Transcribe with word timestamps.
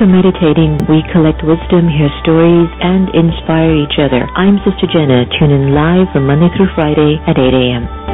America 0.00 0.30
Meditating, 0.30 0.78
we 0.88 1.02
collect 1.12 1.42
wisdom, 1.42 1.88
hear 1.88 2.08
stories, 2.22 2.68
and 2.80 3.08
inspire 3.14 3.74
each 3.74 3.98
other. 3.98 4.26
I'm 4.36 4.58
Sister 4.58 4.86
Jenna. 4.92 5.24
Tune 5.38 5.50
in 5.50 5.74
live 5.74 6.06
from 6.12 6.26
Monday 6.26 6.48
through 6.56 6.68
Friday 6.74 7.18
at 7.26 7.38
8 7.38 7.54
a.m. 7.54 8.07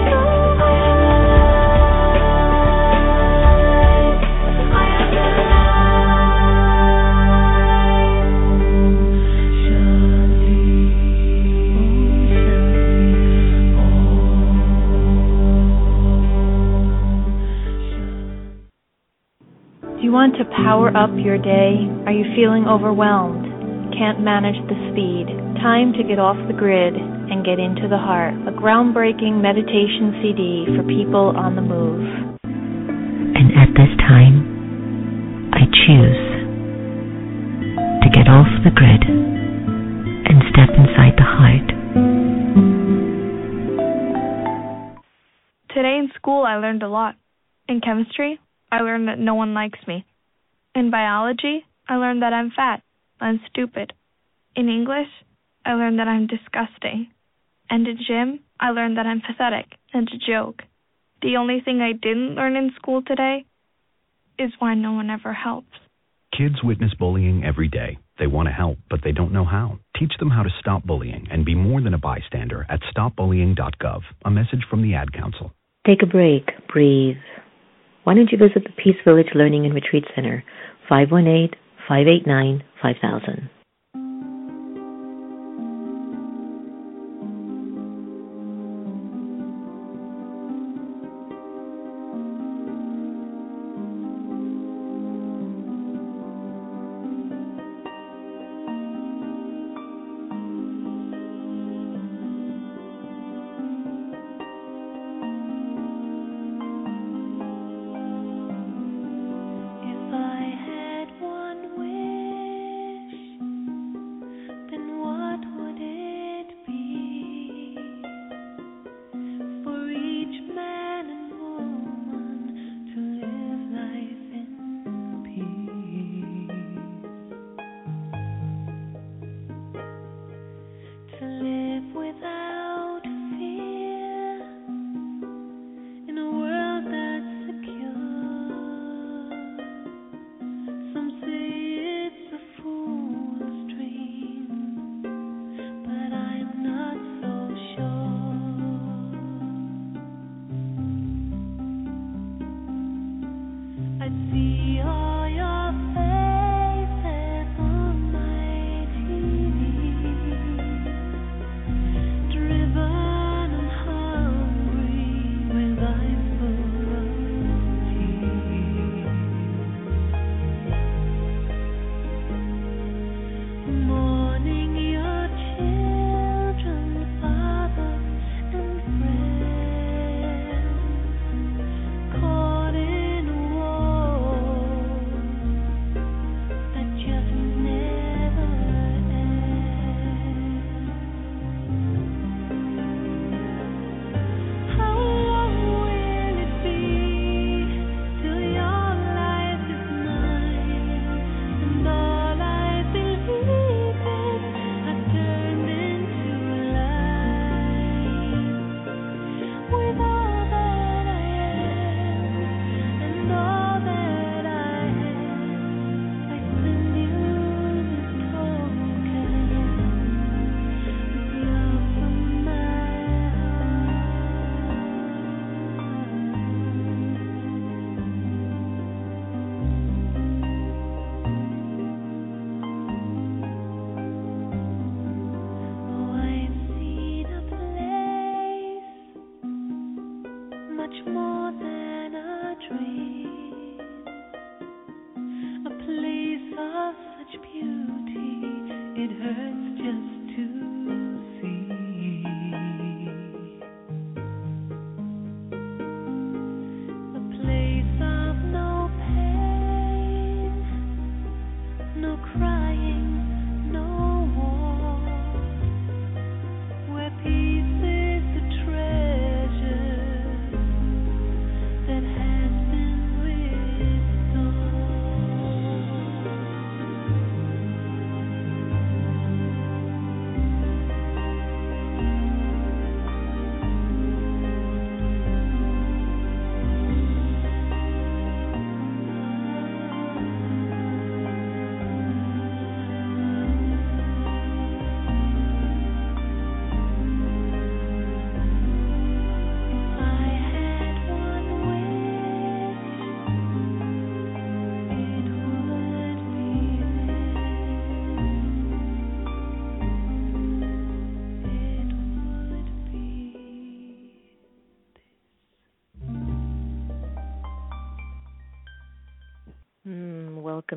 power 20.62 20.94
up 20.94 21.10
your 21.18 21.38
day? 21.38 21.82
Are 22.06 22.14
you 22.14 22.24
feeling 22.38 22.66
overwhelmed? 22.70 23.42
Can't 23.98 24.22
manage 24.22 24.58
the 24.70 24.78
speed? 24.90 25.26
Time 25.58 25.92
to 25.98 26.02
get 26.06 26.18
off 26.18 26.38
the 26.46 26.54
grid 26.54 26.94
and 26.94 27.44
get 27.44 27.58
into 27.58 27.88
the 27.90 27.98
heart. 27.98 28.34
A 28.46 28.54
groundbreaking 28.54 29.42
meditation 29.42 30.14
CD 30.22 30.66
for 30.76 30.82
people 30.86 31.34
on 31.34 31.56
the 31.56 31.62
move. 31.62 32.06
And 32.46 33.50
at 33.58 33.74
this 33.74 33.90
time, 33.98 35.50
I 35.50 35.66
choose 35.66 36.22
to 38.02 38.08
get 38.14 38.30
off 38.30 38.50
the 38.62 38.70
grid 38.70 39.02
and 39.10 40.38
step 40.54 40.70
inside 40.78 41.18
the 41.18 41.26
heart. 41.26 41.66
Today 45.74 45.98
in 45.98 46.10
school, 46.14 46.44
I 46.46 46.56
learned 46.56 46.82
a 46.82 46.88
lot. 46.88 47.16
In 47.68 47.80
chemistry, 47.80 48.38
I 48.70 48.80
learned 48.80 49.08
that 49.08 49.18
no 49.18 49.34
one 49.34 49.54
likes 49.54 49.78
me. 49.88 50.04
In 50.74 50.90
biology, 50.90 51.64
I 51.88 51.96
learned 51.96 52.22
that 52.22 52.32
I'm 52.32 52.50
fat 52.50 52.82
and 53.20 53.38
stupid. 53.48 53.92
In 54.56 54.68
English, 54.68 55.08
I 55.64 55.74
learned 55.74 55.98
that 55.98 56.08
I'm 56.08 56.26
disgusting. 56.26 57.08
And 57.70 57.86
in 57.86 57.98
gym, 58.06 58.40
I 58.60 58.70
learned 58.70 58.98
that 58.98 59.06
I'm 59.06 59.20
pathetic 59.20 59.66
and 59.92 60.08
a 60.08 60.32
joke. 60.32 60.62
The 61.22 61.36
only 61.36 61.60
thing 61.64 61.80
I 61.80 61.92
didn't 61.92 62.34
learn 62.34 62.56
in 62.56 62.72
school 62.76 63.02
today 63.02 63.44
is 64.38 64.50
why 64.58 64.74
no 64.74 64.92
one 64.92 65.10
ever 65.10 65.32
helps. 65.32 65.72
Kids 66.36 66.56
witness 66.62 66.92
bullying 66.98 67.44
every 67.44 67.68
day. 67.68 67.98
They 68.18 68.26
want 68.26 68.48
to 68.48 68.52
help, 68.52 68.78
but 68.90 69.00
they 69.04 69.12
don't 69.12 69.32
know 69.32 69.44
how. 69.44 69.78
Teach 69.98 70.12
them 70.18 70.30
how 70.30 70.42
to 70.42 70.50
stop 70.58 70.84
bullying 70.84 71.28
and 71.30 71.44
be 71.44 71.54
more 71.54 71.80
than 71.80 71.94
a 71.94 71.98
bystander 71.98 72.66
at 72.68 72.80
stopbullying.gov. 72.94 74.00
A 74.24 74.30
message 74.30 74.64
from 74.68 74.82
the 74.82 74.94
Ad 74.94 75.12
Council. 75.12 75.52
Take 75.86 76.02
a 76.02 76.06
break, 76.06 76.50
breathe. 76.72 77.16
Why 78.04 78.14
don't 78.14 78.30
you 78.30 78.38
visit 78.38 78.64
the 78.64 78.82
Peace 78.82 79.00
Village 79.04 79.30
Learning 79.34 79.64
and 79.64 79.74
Retreat 79.74 80.04
Center? 80.14 80.44
518 80.88 81.58
589 81.88 82.62
5000. 82.80 83.50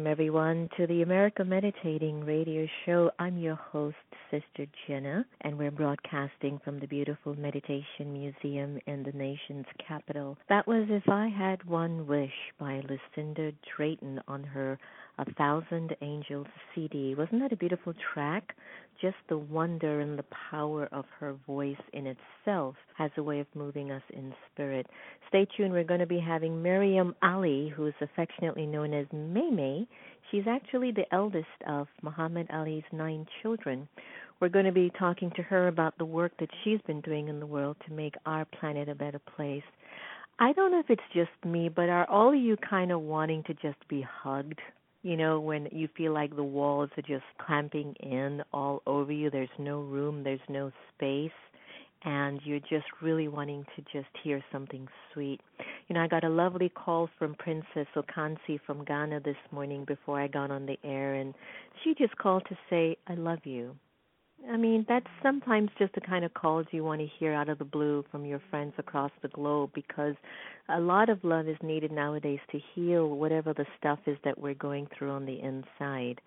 Everyone, 0.07 0.69
to 0.77 0.87
the 0.87 1.01
America 1.01 1.43
Meditating 1.43 2.23
Radio 2.23 2.65
Show. 2.85 3.11
I'm 3.19 3.37
your 3.37 3.55
host, 3.55 3.97
Sister 4.31 4.65
Jenna, 4.87 5.25
and 5.41 5.57
we're 5.57 5.69
broadcasting 5.69 6.61
from 6.63 6.79
the 6.79 6.87
beautiful 6.87 7.35
Meditation 7.35 8.13
Museum 8.13 8.79
in 8.87 9.03
the 9.03 9.11
nation's 9.11 9.65
capital. 9.85 10.37
That 10.47 10.65
was 10.65 10.85
If 10.89 11.09
I 11.09 11.27
Had 11.27 11.61
One 11.65 12.07
Wish 12.07 12.31
by 12.57 12.81
Lucinda 12.87 13.51
Drayton 13.75 14.21
on 14.29 14.43
her 14.43 14.79
A 15.17 15.25
Thousand 15.33 15.93
Angels 16.01 16.47
CD. 16.73 17.13
Wasn't 17.13 17.41
that 17.41 17.51
a 17.51 17.57
beautiful 17.57 17.93
track? 18.13 18.55
Just 19.01 19.17
the 19.29 19.37
wonder 19.37 19.99
and 19.99 20.17
the 20.17 20.25
power 20.49 20.89
of 20.91 21.05
her 21.19 21.35
voice 21.45 21.75
in 21.93 22.07
itself 22.07 22.75
has 22.95 23.11
a 23.17 23.23
way 23.23 23.39
of 23.39 23.47
moving 23.53 23.91
us 23.91 24.01
in 24.11 24.33
spirit. 24.51 24.87
Stay 25.29 25.47
tuned. 25.55 25.71
We're 25.71 25.83
going 25.83 25.99
to 25.99 26.07
be 26.07 26.19
having 26.19 26.63
Maryum 26.63 27.13
Ali, 27.21 27.71
who 27.75 27.85
is 27.85 27.93
affectionately 28.01 28.65
known 28.65 28.93
as 28.93 29.05
May 29.13 29.51
May. 29.51 29.87
She's 30.31 30.47
actually 30.47 30.91
the 30.91 31.05
eldest 31.13 31.45
of 31.67 31.87
Muhammad 32.01 32.47
Ali's 32.51 32.83
nine 32.91 33.27
children. 33.41 33.87
We're 34.39 34.49
going 34.49 34.65
to 34.65 34.71
be 34.71 34.91
talking 34.97 35.31
to 35.35 35.43
her 35.43 35.67
about 35.67 35.97
the 35.97 36.05
work 36.05 36.31
that 36.39 36.49
she's 36.63 36.81
been 36.87 37.01
doing 37.01 37.27
in 37.27 37.39
the 37.39 37.45
world 37.45 37.77
to 37.87 37.93
make 37.93 38.15
our 38.25 38.45
planet 38.45 38.89
a 38.89 38.95
better 38.95 39.19
place. 39.35 39.63
I 40.39 40.53
don't 40.53 40.71
know 40.71 40.79
if 40.79 40.89
it's 40.89 41.01
just 41.13 41.31
me, 41.45 41.69
but 41.69 41.89
are 41.89 42.09
all 42.09 42.29
of 42.29 42.35
you 42.35 42.57
kind 42.57 42.91
of 42.91 43.01
wanting 43.01 43.43
to 43.43 43.53
just 43.55 43.87
be 43.87 44.01
hugged? 44.01 44.59
You 45.03 45.15
know, 45.15 45.39
when 45.39 45.67
you 45.71 45.87
feel 45.95 46.13
like 46.13 46.35
the 46.35 46.43
walls 46.43 46.89
are 46.97 47.03
just 47.03 47.23
clamping 47.45 47.93
in 47.99 48.43
all 48.51 48.81
over 48.85 49.11
you, 49.11 49.29
there's 49.29 49.49
no 49.57 49.81
room, 49.81 50.23
there's 50.23 50.39
no 50.49 50.71
space 50.95 51.31
and 52.03 52.39
you're 52.43 52.59
just 52.59 52.85
really 53.01 53.27
wanting 53.27 53.65
to 53.75 53.81
just 53.91 54.09
hear 54.23 54.43
something 54.51 54.87
sweet. 55.13 55.41
You 55.87 55.95
know, 55.95 56.01
I 56.01 56.07
got 56.07 56.23
a 56.23 56.29
lovely 56.29 56.69
call 56.69 57.09
from 57.17 57.35
Princess 57.35 57.87
Okansi 57.95 58.59
from 58.65 58.83
Ghana 58.85 59.21
this 59.21 59.37
morning 59.51 59.83
before 59.85 60.19
I 60.21 60.27
got 60.27 60.51
on 60.51 60.65
the 60.65 60.77
air, 60.83 61.15
and 61.15 61.33
she 61.83 61.93
just 61.95 62.15
called 62.17 62.43
to 62.49 62.57
say, 62.69 62.97
I 63.07 63.15
love 63.15 63.39
you. 63.45 63.75
I 64.49 64.55
mean, 64.55 64.85
that's 64.87 65.07
sometimes 65.23 65.69
just 65.77 65.93
the 65.93 66.01
kind 66.01 66.23
of 66.23 66.33
calls 66.33 66.67
you 66.71 66.83
want 66.83 67.01
to 67.01 67.07
hear 67.19 67.33
out 67.33 67.49
of 67.49 67.57
the 67.57 67.65
blue 67.65 68.05
from 68.11 68.23
your 68.23 68.41
friends 68.49 68.73
across 68.77 69.11
the 69.21 69.27
globe 69.29 69.71
because 69.73 70.15
a 70.69 70.79
lot 70.79 71.09
of 71.09 71.23
love 71.23 71.47
is 71.47 71.57
needed 71.61 71.91
nowadays 71.91 72.39
to 72.51 72.59
heal 72.73 73.09
whatever 73.09 73.53
the 73.53 73.65
stuff 73.77 73.99
is 74.05 74.17
that 74.23 74.39
we're 74.39 74.53
going 74.53 74.87
through 74.97 75.11
on 75.11 75.25
the 75.25 75.39
inside. 75.41 76.21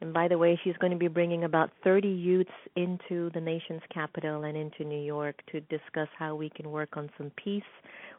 And 0.00 0.12
by 0.12 0.28
the 0.28 0.38
way, 0.38 0.58
she's 0.62 0.76
going 0.76 0.92
to 0.92 0.98
be 0.98 1.08
bringing 1.08 1.44
about 1.44 1.70
30 1.82 2.06
youths 2.06 2.50
into 2.76 3.30
the 3.32 3.40
nation's 3.40 3.82
capital 3.92 4.44
and 4.44 4.56
into 4.56 4.84
New 4.84 5.02
York 5.02 5.40
to 5.50 5.60
discuss 5.62 6.08
how 6.18 6.34
we 6.34 6.50
can 6.50 6.70
work 6.70 6.96
on 6.96 7.10
some 7.16 7.32
peace 7.42 7.62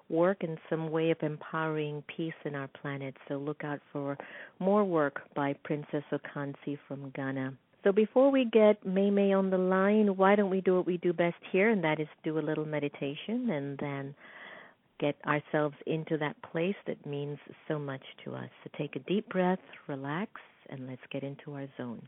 work 0.10 0.44
and 0.44 0.58
some 0.70 0.92
way 0.92 1.12
of 1.12 1.18
empowering 1.22 2.04
peace 2.16 2.34
in 2.46 2.56
our 2.56 2.68
planet. 2.68 3.16
So 3.28 3.36
look 3.36 3.64
out 3.64 3.80
for 3.92 4.18
more 4.60 4.84
work 4.84 5.22
by 5.36 5.54
Princess 5.64 6.04
Okansi 6.12 6.78
from 6.88 7.10
Ghana. 7.16 7.54
So 7.86 7.92
before 7.92 8.32
we 8.32 8.46
get 8.46 8.84
May 8.84 9.12
May 9.12 9.32
on 9.32 9.52
the 9.52 9.60
line, 9.60 10.18
why 10.18 10.36
don't 10.36 10.50
we 10.50 10.60
do 10.60 10.76
what 10.76 10.88
we 10.88 10.98
do 10.98 11.14
best 11.14 11.36
here, 11.52 11.70
and 11.70 11.84
that 11.84 12.00
is 12.00 12.08
do 12.24 12.40
a 12.40 12.42
little 12.42 12.66
meditation 12.66 13.52
and 13.52 13.78
then 13.78 14.16
get 15.00 15.16
ourselves 15.28 15.76
into 15.86 16.18
that 16.18 16.36
place 16.52 16.76
that 16.88 17.06
means 17.06 17.38
so 17.68 17.78
much 17.78 18.02
to 18.24 18.34
us. 18.34 18.50
So 18.64 18.72
take 18.76 18.96
a 18.96 19.00
deep 19.00 19.30
breath, 19.30 19.60
relax, 19.88 20.32
and 20.72 20.88
let's 20.88 21.02
get 21.12 21.22
into 21.22 21.54
our 21.54 21.68
zone. 21.78 22.02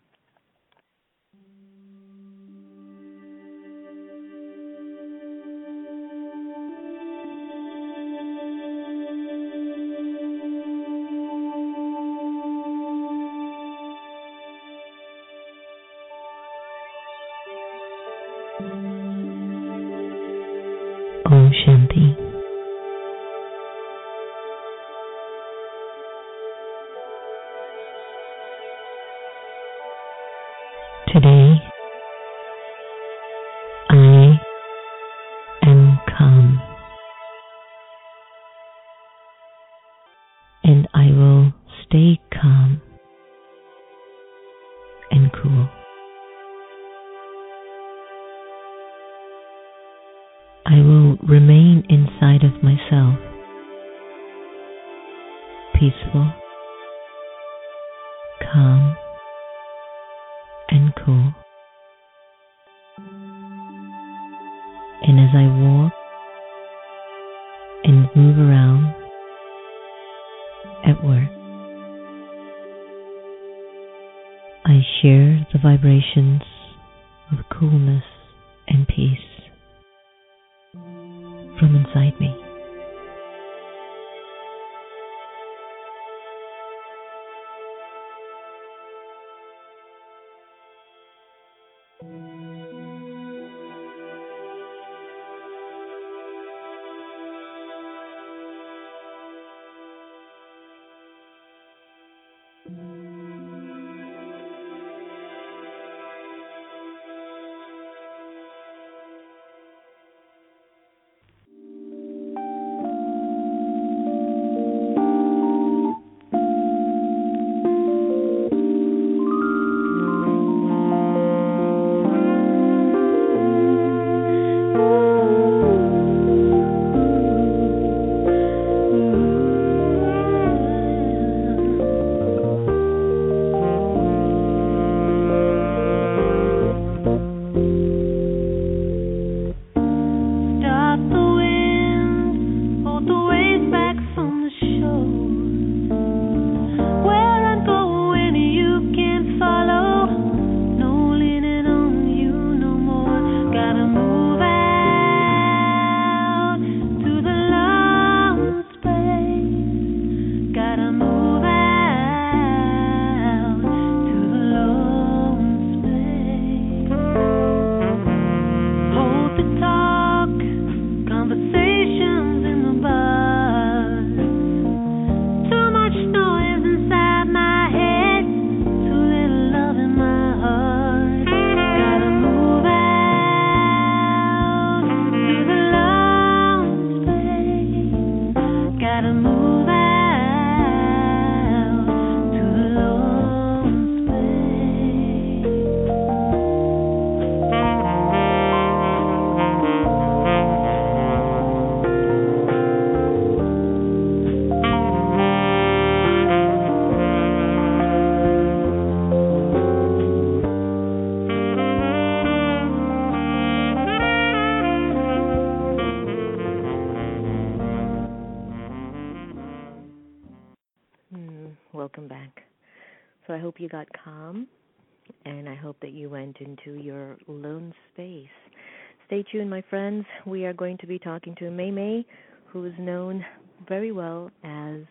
We 230.27 230.43
are 230.43 230.51
going 230.51 230.77
to 230.79 230.87
be 230.87 230.99
talking 230.99 231.35
to 231.35 231.49
May 231.49 231.71
May, 231.71 232.05
who 232.47 232.65
is 232.65 232.73
known 232.77 233.25
very 233.65 233.93
well 233.93 234.29
as 234.43 234.81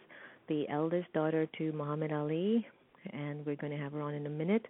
the 0.49 0.65
eldest 0.71 1.13
daughter 1.13 1.47
to 1.59 1.73
Muhammad 1.73 2.11
Ali, 2.11 2.67
and 3.13 3.45
we're 3.45 3.57
going 3.57 3.77
to 3.77 3.79
have 3.79 3.93
her 3.93 4.01
on 4.01 4.15
in 4.15 4.25
a 4.25 4.31
minute. 4.31 4.65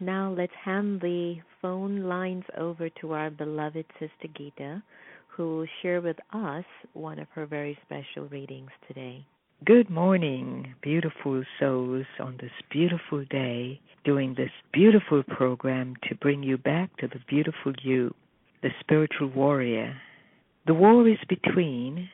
Now 0.00 0.34
let's 0.34 0.54
hand 0.64 1.02
the 1.02 1.36
phone 1.60 2.04
lines 2.04 2.44
over 2.56 2.88
to 3.02 3.12
our 3.12 3.28
beloved 3.28 3.84
Sister 4.00 4.28
Gita, 4.34 4.82
who 5.28 5.58
will 5.58 5.66
share 5.82 6.00
with 6.00 6.16
us 6.32 6.64
one 6.94 7.18
of 7.18 7.28
her 7.34 7.44
very 7.44 7.78
special 7.84 8.26
readings 8.30 8.70
today. 8.88 9.22
Good 9.66 9.90
morning, 9.90 10.74
beautiful 10.80 11.44
souls, 11.60 12.06
on 12.20 12.38
this 12.40 12.52
beautiful 12.70 13.22
day, 13.28 13.82
doing 14.06 14.34
this 14.34 14.50
beautiful 14.72 15.22
program 15.24 15.94
to 16.08 16.14
bring 16.14 16.42
you 16.42 16.56
back 16.56 16.96
to 17.00 17.06
the 17.06 17.20
beautiful 17.28 17.74
you, 17.82 18.14
the 18.62 18.70
spiritual 18.80 19.28
warrior. 19.28 19.96
The 20.66 20.74
war 20.74 21.08
is 21.08 21.18
between 21.28 22.08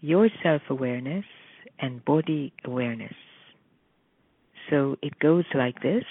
your 0.00 0.28
self 0.42 0.62
awareness 0.68 1.24
and 1.78 2.04
body 2.04 2.52
awareness. 2.64 3.14
So 4.70 4.96
it 5.02 5.18
goes 5.18 5.44
like 5.54 5.82
this 5.82 6.04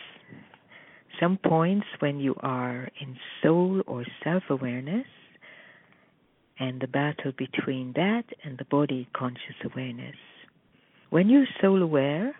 some 1.19 1.37
points 1.37 1.85
when 1.99 2.19
you 2.19 2.35
are 2.41 2.89
in 2.99 3.15
soul 3.41 3.81
or 3.87 4.03
self 4.23 4.43
awareness, 4.49 5.05
and 6.59 6.81
the 6.81 6.87
battle 6.87 7.31
between 7.37 7.93
that 7.95 8.25
and 8.43 8.57
the 8.57 8.65
body 8.65 9.07
conscious 9.15 9.55
awareness. 9.63 10.15
When 11.09 11.29
you're 11.29 11.47
soul 11.61 11.81
aware, 11.81 12.35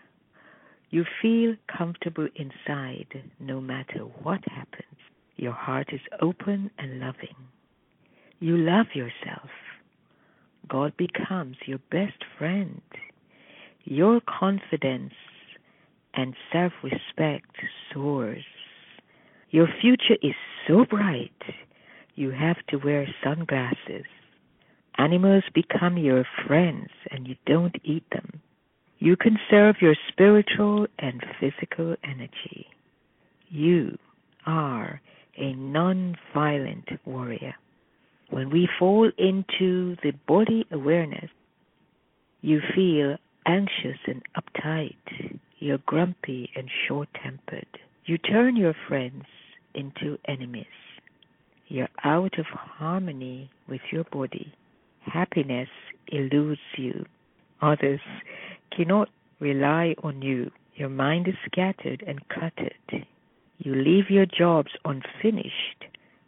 you 0.89 1.05
feel 1.21 1.55
comfortable 1.75 2.27
inside 2.35 3.07
no 3.39 3.61
matter 3.61 3.99
what 4.21 4.41
happens. 4.47 4.99
Your 5.35 5.53
heart 5.53 5.89
is 5.91 6.01
open 6.21 6.71
and 6.77 6.99
loving. 6.99 7.35
You 8.39 8.57
love 8.57 8.87
yourself. 8.93 9.49
God 10.67 10.93
becomes 10.97 11.57
your 11.65 11.79
best 11.91 12.23
friend. 12.37 12.81
Your 13.83 14.21
confidence 14.21 15.13
and 16.13 16.35
self 16.51 16.73
respect 16.83 17.55
soars. 17.93 18.43
Your 19.49 19.67
future 19.81 20.17
is 20.21 20.33
so 20.67 20.85
bright, 20.85 21.31
you 22.15 22.31
have 22.31 22.57
to 22.69 22.77
wear 22.77 23.07
sunglasses. 23.23 24.05
Animals 24.97 25.43
become 25.53 25.97
your 25.97 26.25
friends 26.47 26.89
and 27.11 27.27
you 27.27 27.35
don't 27.45 27.75
eat 27.83 28.03
them. 28.11 28.41
You 28.99 29.15
conserve 29.17 29.75
your 29.81 29.95
spiritual 30.07 30.87
and 30.99 31.23
physical 31.39 31.95
energy. 32.03 32.67
You 33.49 33.97
are 34.45 35.01
a 35.37 35.53
non 35.53 36.17
violent 36.33 36.89
warrior. 37.05 37.55
When 38.29 38.49
we 38.49 38.67
fall 38.79 39.11
into 39.17 39.95
the 40.01 40.11
body 40.27 40.65
awareness, 40.71 41.29
you 42.41 42.61
feel 42.75 43.17
anxious 43.45 43.99
and 44.07 44.21
uptight. 44.35 45.39
You're 45.59 45.77
grumpy 45.79 46.49
and 46.55 46.69
short 46.87 47.09
tempered. 47.23 47.67
You 48.05 48.17
turn 48.17 48.55
your 48.55 48.75
friends 48.87 49.25
into 49.73 50.17
enemies. 50.27 50.65
You're 51.67 51.89
out 52.03 52.37
of 52.37 52.45
harmony 52.47 53.49
with 53.67 53.81
your 53.91 54.03
body. 54.05 54.53
Happiness 55.01 55.69
eludes 56.11 56.59
you. 56.77 57.05
Others 57.61 58.01
cannot 58.75 59.09
rely 59.39 59.95
on 60.03 60.21
you. 60.21 60.51
Your 60.75 60.89
mind 60.89 61.27
is 61.27 61.35
scattered 61.45 62.03
and 62.05 62.27
cluttered. 62.29 63.05
You 63.63 63.75
leave 63.75 64.09
your 64.09 64.25
jobs 64.25 64.71
unfinished 64.83 65.85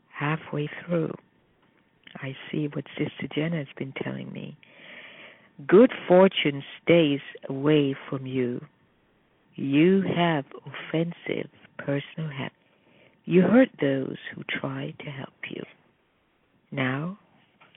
halfway 0.07 0.69
through. 0.85 1.13
I 2.15 2.33
see 2.49 2.69
what 2.69 2.85
Sister 2.97 3.27
Jenna 3.35 3.57
has 3.57 3.67
been 3.77 3.93
telling 4.01 4.31
me. 4.31 4.55
Good 5.67 5.91
fortune 6.07 6.63
stays 6.81 7.19
away 7.49 7.93
from 8.09 8.25
you. 8.25 8.65
You 9.55 10.01
have 10.15 10.45
offensive 10.65 11.49
personal 11.77 12.29
habits. 12.29 12.55
You 13.25 13.41
hurt 13.41 13.69
those 13.81 14.15
who 14.33 14.43
try 14.47 14.93
to 14.99 15.09
help 15.11 15.33
you. 15.49 15.63
Now, 16.71 17.19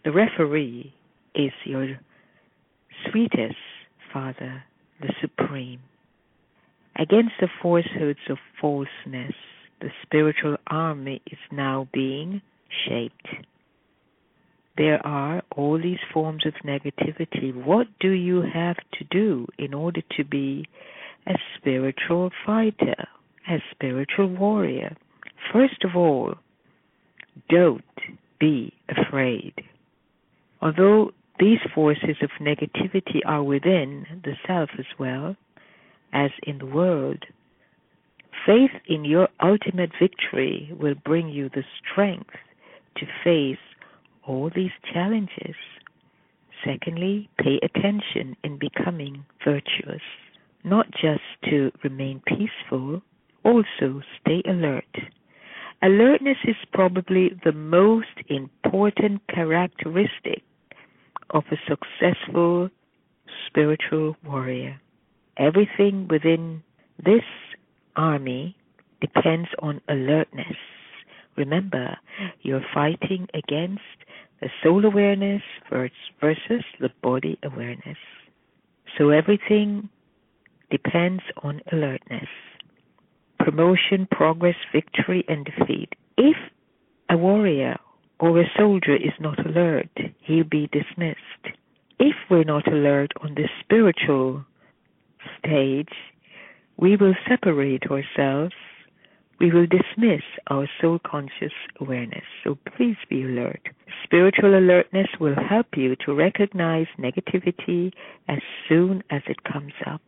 the 0.05 0.13
referee 0.13 0.95
is 1.35 1.53
your 1.65 1.99
sweetest 3.11 3.57
Father, 4.13 4.63
the 5.01 5.13
Supreme. 5.21 5.81
Against 6.99 7.35
the 7.41 7.49
falsehoods 7.63 8.19
of 8.29 8.39
falseness, 8.61 9.35
the 9.81 9.91
spiritual 10.03 10.57
army 10.67 11.23
is 11.31 11.39
now 11.53 11.89
being 11.93 12.43
shaped. 12.89 13.29
There 14.77 15.05
are 15.07 15.43
all 15.57 15.81
these 15.81 16.01
forms 16.13 16.45
of 16.45 16.55
negativity. 16.65 17.55
What 17.55 17.87
do 18.01 18.11
you 18.11 18.43
have 18.43 18.77
to 18.95 19.05
do 19.11 19.47
in 19.59 19.75
order 19.75 20.03
to 20.17 20.25
be 20.25 20.67
a 21.27 21.35
spiritual 21.57 22.31
fighter, 22.45 23.07
a 23.49 23.63
spiritual 23.71 24.29
warrior? 24.29 24.97
First 25.53 25.85
of 25.85 25.95
all, 25.95 26.35
don't 27.49 27.85
be 28.41 28.73
afraid. 28.89 29.55
Although 30.61 31.13
these 31.39 31.61
forces 31.73 32.17
of 32.23 32.31
negativity 32.41 33.21
are 33.25 33.45
within 33.45 34.23
the 34.25 34.35
self 34.47 34.71
as 34.79 34.87
well 34.99 35.37
as 36.13 36.31
in 36.43 36.59
the 36.59 36.67
world, 36.67 37.25
faith 38.47 38.71
in 38.87 39.05
your 39.05 39.29
ultimate 39.43 39.91
victory 40.01 40.73
will 40.79 40.95
bring 41.05 41.29
you 41.29 41.49
the 41.49 41.65
strength 41.79 42.31
to 42.97 43.07
face 43.25 43.59
all 44.27 44.51
these 44.55 44.73
challenges. 44.93 45.57
Secondly, 46.65 47.29
pay 47.39 47.61
attention 47.63 48.37
in 48.43 48.59
becoming 48.59 49.25
virtuous, 49.45 50.03
not 50.65 50.91
just 50.91 51.23
to 51.45 51.71
remain 51.85 52.21
peaceful, 52.27 53.03
also 53.45 54.03
stay 54.21 54.43
alert 54.47 54.85
Alertness 55.81 56.39
is 56.45 56.57
probably 56.73 57.31
the 57.45 57.53
most 57.53 58.07
important 58.27 59.23
characteristic 59.29 60.43
of 61.31 61.45
a 61.53 61.57
successful 61.69 62.69
spiritual 63.47 64.17
warrior. 64.25 64.81
Everything 65.39 66.09
within 66.09 66.63
this 67.05 67.25
army 67.97 68.57
depends 69.01 69.49
on 69.61 69.81
alertness. 69.89 70.57
Remember, 71.37 71.97
you're 72.43 72.65
fighting 72.75 73.29
against 73.35 73.83
the 74.41 74.49
soul 74.63 74.85
awareness 74.85 75.43
versus 75.71 76.65
the 76.81 76.91
body 77.03 77.39
awareness. 77.43 77.99
So 78.97 79.11
everything 79.11 79.89
depends 80.71 81.23
on 81.43 81.61
alertness 81.73 82.29
promotion, 83.39 84.07
progress, 84.11 84.57
victory, 84.73 85.25
and 85.29 85.47
defeat. 85.47 85.95
If 86.19 86.37
a 87.09 87.17
warrior 87.17 87.79
or 88.21 88.41
a 88.41 88.51
soldier 88.59 88.95
is 88.95 89.15
not 89.21 89.39
alert, 89.47 89.89
he'll 90.21 90.45
be 90.45 90.69
dismissed. 90.73 91.57
If 91.99 92.15
we're 92.31 92.45
not 92.45 92.71
alert 92.71 93.13
on 93.23 93.35
the 93.35 93.49
spiritual 93.61 94.45
stage, 95.39 95.93
we 96.77 96.97
will 96.97 97.15
separate 97.29 97.85
ourselves. 97.91 98.55
We 99.41 99.53
will 99.53 99.67
dismiss 99.67 100.23
our 100.49 100.69
soul 100.81 100.99
conscious 101.07 101.53
awareness. 101.81 102.25
So 102.43 102.59
please 102.77 102.97
be 103.09 103.23
alert. 103.23 103.69
Spiritual 104.05 104.59
alertness 104.59 105.09
will 105.21 105.37
help 105.49 105.67
you 105.77 105.97
to 106.07 106.15
recognize 106.15 106.87
negativity 106.99 107.93
as 108.29 108.39
soon 108.69 109.03
as 109.11 109.23
it 109.29 109.45
comes 109.45 109.75
up. 109.87 110.03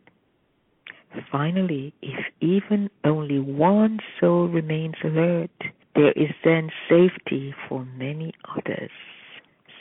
Finally, 1.31 1.93
if 2.01 2.25
even 2.39 2.89
only 3.03 3.39
one 3.39 3.99
soul 4.19 4.47
remains 4.47 4.95
alert, 5.03 5.51
there 5.95 6.13
is 6.13 6.31
then 6.43 6.69
safety 6.89 7.53
for 7.67 7.85
many 7.97 8.33
others. 8.57 8.91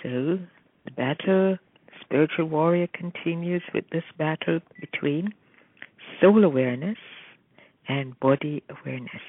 So, 0.03 0.39
the 0.85 0.91
battle, 0.97 1.59
spiritual 2.11 2.47
warrior 2.47 2.89
continues 2.93 3.63
with 3.73 3.85
this 3.91 4.05
battle 4.19 4.61
between 4.81 5.33
soul 6.21 6.45
awareness 6.45 6.99
and 7.89 8.19
body 8.21 8.63
awareness. 8.69 9.23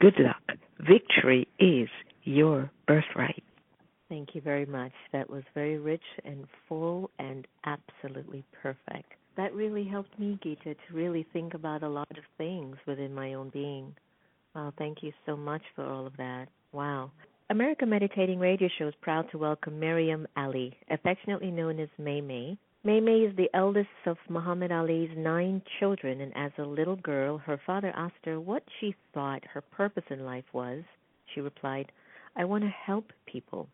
Good 0.00 0.14
luck. 0.18 0.56
Victory 0.80 1.48
is 1.58 1.88
your 2.22 2.70
birthright. 2.86 3.42
Thank 4.08 4.34
you 4.34 4.40
very 4.40 4.66
much. 4.66 4.92
That 5.12 5.28
was 5.28 5.42
very 5.54 5.78
rich 5.78 6.02
and 6.24 6.46
full 6.68 7.10
and 7.18 7.46
absolutely 7.64 8.44
perfect 8.62 9.12
that 9.36 9.54
really 9.54 9.84
helped 9.84 10.18
me, 10.18 10.38
Gita, 10.42 10.74
to 10.74 10.94
really 10.94 11.26
think 11.32 11.54
about 11.54 11.82
a 11.82 11.88
lot 11.88 12.10
of 12.10 12.24
things 12.38 12.76
within 12.86 13.14
my 13.14 13.34
own 13.34 13.50
being. 13.50 13.94
Wow, 14.54 14.72
thank 14.76 15.02
you 15.02 15.12
so 15.24 15.36
much 15.36 15.62
for 15.74 15.84
all 15.84 16.06
of 16.06 16.16
that. 16.18 16.48
Wow. 16.72 17.10
America 17.52 17.84
Meditating 17.84 18.38
Radio 18.38 18.66
Show 18.78 18.88
is 18.88 18.94
proud 19.02 19.30
to 19.30 19.36
welcome 19.36 19.78
Maryum 19.78 20.24
Ali, 20.38 20.74
affectionately 20.88 21.50
known 21.50 21.78
as 21.80 21.90
May 21.98 22.22
May, 22.22 22.56
Maymay 22.82 23.28
is 23.28 23.36
the 23.36 23.50
eldest 23.52 23.90
of 24.06 24.16
Muhammad 24.30 24.72
Ali's 24.72 25.10
nine 25.18 25.60
children, 25.78 26.22
and 26.22 26.32
as 26.34 26.52
a 26.56 26.62
little 26.62 26.96
girl, 26.96 27.36
her 27.36 27.60
father 27.66 27.92
asked 27.94 28.24
her 28.24 28.40
what 28.40 28.62
she 28.80 28.94
thought 29.12 29.44
her 29.44 29.60
purpose 29.60 30.04
in 30.08 30.24
life 30.24 30.46
was. 30.54 30.82
She 31.34 31.42
replied, 31.42 31.92
I 32.36 32.46
want 32.46 32.64
to 32.64 32.70
help 32.70 33.12
people. 33.26 33.68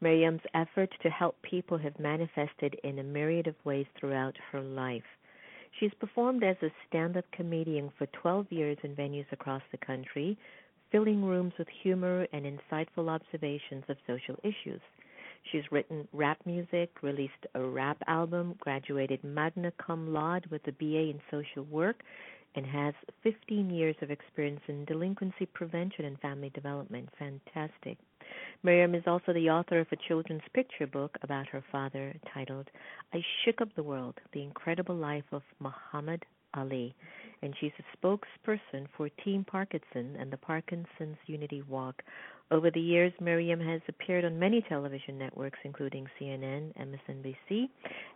Maryum's 0.00 0.46
efforts 0.54 0.92
to 1.02 1.10
help 1.10 1.42
people 1.42 1.76
have 1.76 1.98
manifested 1.98 2.78
in 2.84 3.00
a 3.00 3.02
myriad 3.02 3.48
of 3.48 3.56
ways 3.64 3.86
throughout 3.98 4.36
her 4.52 4.60
life. 4.60 5.02
She's 5.80 5.92
performed 5.98 6.44
as 6.44 6.56
a 6.62 6.70
stand 6.88 7.16
up 7.16 7.24
comedian 7.32 7.90
for 7.98 8.06
12 8.06 8.52
years 8.52 8.78
in 8.84 8.94
venues 8.94 9.26
across 9.32 9.62
the 9.72 9.78
country, 9.78 10.38
filling 10.90 11.24
rooms 11.24 11.52
with 11.58 11.68
humor 11.82 12.26
and 12.32 12.44
insightful 12.44 13.08
observations 13.08 13.84
of 13.88 13.96
social 14.06 14.36
issues. 14.42 14.80
She's 15.50 15.70
written 15.70 16.06
rap 16.12 16.38
music, 16.44 16.90
released 17.02 17.46
a 17.54 17.62
rap 17.62 17.98
album, 18.06 18.54
graduated 18.58 19.22
magna 19.24 19.72
cum 19.84 20.12
laude 20.12 20.46
with 20.46 20.66
a 20.66 20.72
BA 20.72 21.10
in 21.10 21.20
social 21.30 21.64
work, 21.64 22.02
and 22.54 22.66
has 22.66 22.94
15 23.22 23.70
years 23.70 23.96
of 24.02 24.10
experience 24.10 24.60
in 24.68 24.84
delinquency 24.84 25.46
prevention 25.46 26.06
and 26.06 26.18
family 26.20 26.50
development. 26.50 27.08
Fantastic. 27.18 27.98
Maryum 28.64 28.96
is 28.96 29.04
also 29.06 29.32
the 29.32 29.48
author 29.48 29.78
of 29.80 29.86
a 29.92 30.08
children's 30.08 30.42
picture 30.52 30.86
book 30.86 31.16
about 31.22 31.46
her 31.46 31.62
father 31.70 32.14
titled 32.34 32.68
I 33.12 33.22
Shook 33.44 33.60
Up 33.60 33.68
the 33.74 33.82
World 33.82 34.18
The 34.32 34.42
Incredible 34.42 34.96
Life 34.96 35.24
of 35.32 35.42
Muhammad 35.60 36.24
Ali. 36.54 36.94
And 37.42 37.54
she's 37.60 37.72
a 37.78 37.96
spokesperson 37.96 38.86
for 38.96 39.08
Team 39.24 39.44
Parkinson 39.44 40.16
and 40.18 40.30
the 40.30 40.36
Parkinson's 40.36 41.16
Unity 41.26 41.62
Walk. 41.68 42.02
Over 42.50 42.70
the 42.70 42.80
years, 42.80 43.12
Maryum 43.20 43.64
has 43.64 43.82
appeared 43.88 44.24
on 44.24 44.38
many 44.38 44.64
television 44.68 45.18
networks, 45.18 45.58
including 45.64 46.06
CNN, 46.18 46.72
MSNBC, 46.76 47.68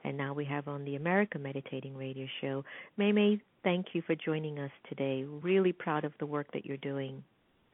and 0.05 0.17
now 0.17 0.33
we 0.33 0.45
have 0.47 0.69
on 0.69 0.85
the 0.85 0.97
America 0.97 1.39
Meditating 1.39 1.97
Radio 1.97 2.27
Show. 2.41 2.65
May 2.97 3.13
May, 3.13 3.41
thank 3.63 3.89
you 3.93 4.03
for 4.07 4.15
joining 4.15 4.59
us 4.59 4.71
today. 4.89 5.25
Really 5.25 5.73
proud 5.73 6.05
of 6.05 6.13
the 6.19 6.27
work 6.27 6.51
that 6.53 6.65
you're 6.65 6.79
doing. 6.79 7.23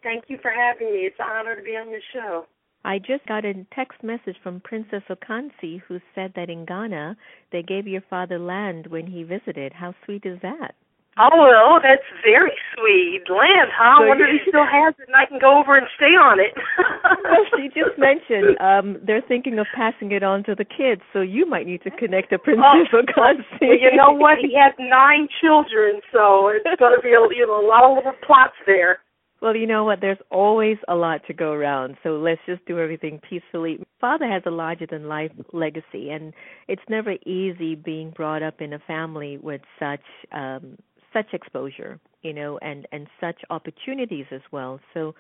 Thank 0.03 0.25
you 0.29 0.39
for 0.43 0.51
having 0.51 0.93
me. 0.93 1.01
It's 1.01 1.17
an 1.19 1.27
honor 1.31 1.57
to 1.57 1.63
be 1.63 1.77
on 1.77 1.91
your 1.91 2.01
show. 2.13 2.47
I 2.85 2.99
just 2.99 3.27
got 3.27 3.45
a 3.45 3.67
text 3.75 4.03
message 4.03 4.37
from 4.43 4.61
Princess 4.61 5.03
Okansi 5.11 5.81
who 5.87 6.01
said 6.15 6.33
that 6.37 6.49
in 6.49 6.65
Ghana 6.65 7.17
they 7.53 7.63
gave 7.63 7.87
your 7.87 8.03
father 8.09 8.39
land 8.39 8.87
when 8.87 9.07
he 9.07 9.25
visited. 9.25 9.73
How 9.73 9.95
sweet 10.05 10.25
is 10.25 10.39
that? 10.43 10.75
Oh 11.19 11.35
well, 11.35 11.83
that's 11.83 12.07
very 12.23 12.55
sweet. 12.79 13.27
Land, 13.27 13.75
huh? 13.75 14.07
I 14.07 14.07
wonder 14.07 14.25
if 14.25 14.39
he 14.39 14.51
still 14.51 14.63
has 14.63 14.95
it 15.03 15.11
and 15.11 15.17
I 15.19 15.27
can 15.27 15.43
go 15.43 15.59
over 15.59 15.77
and 15.77 15.87
stay 15.99 16.15
on 16.15 16.39
it. 16.39 16.55
well, 17.27 17.45
she 17.59 17.67
just 17.75 17.99
mentioned 17.99 18.55
um 18.63 19.03
they're 19.03 19.27
thinking 19.27 19.59
of 19.59 19.67
passing 19.75 20.13
it 20.13 20.23
on 20.23 20.45
to 20.45 20.55
the 20.55 20.65
kids, 20.65 21.03
so 21.13 21.21
you 21.21 21.45
might 21.45 21.67
need 21.67 21.83
to 21.83 21.91
connect 21.91 22.31
to 22.31 22.39
Princess 22.39 22.87
oh, 22.95 23.03
Okansi. 23.03 23.67
Well, 23.67 23.83
you 23.83 23.91
know 23.99 24.15
what? 24.15 24.39
He 24.39 24.55
has 24.55 24.73
nine 24.79 25.27
children, 25.43 26.01
so 26.15 26.55
it's 26.55 26.65
going 26.79 26.95
to 26.95 27.03
be 27.03 27.11
a, 27.11 27.23
you 27.35 27.47
know 27.47 27.59
a 27.59 27.67
lot 27.67 27.83
of 27.83 27.97
little 27.99 28.15
plots 28.23 28.55
there. 28.65 29.01
Well, 29.41 29.55
you 29.55 29.67
know 29.67 29.85
what? 29.85 30.01
There's 30.01 30.19
always 30.31 30.79
a 30.89 30.97
lot 30.97 31.21
to 31.29 31.33
go 31.33 31.53
around, 31.53 31.97
so 32.03 32.19
let's 32.19 32.41
just 32.47 32.65
do 32.67 32.81
everything 32.81 33.21
peacefully. 33.29 33.79
Father 34.01 34.27
has 34.27 34.43
a 34.47 34.51
larger 34.51 34.87
than 34.87 35.07
life 35.07 35.31
legacy, 35.53 36.11
and 36.11 36.33
it's 36.67 36.83
never 36.89 37.13
easy 37.25 37.77
being 37.77 38.11
brought 38.11 38.43
up 38.43 38.61
in 38.61 38.73
a 38.73 38.81
family 38.81 39.39
with 39.39 39.61
such 39.79 40.03
um 40.33 40.77
such 41.19 41.35
exposure, 41.35 41.99
you 42.23 42.33
know, 42.33 42.59
and 42.59 42.87
and 42.93 43.07
such 43.21 43.41
opportunities 43.51 44.27
as 44.31 44.41
well. 44.53 44.81
So 44.95 45.15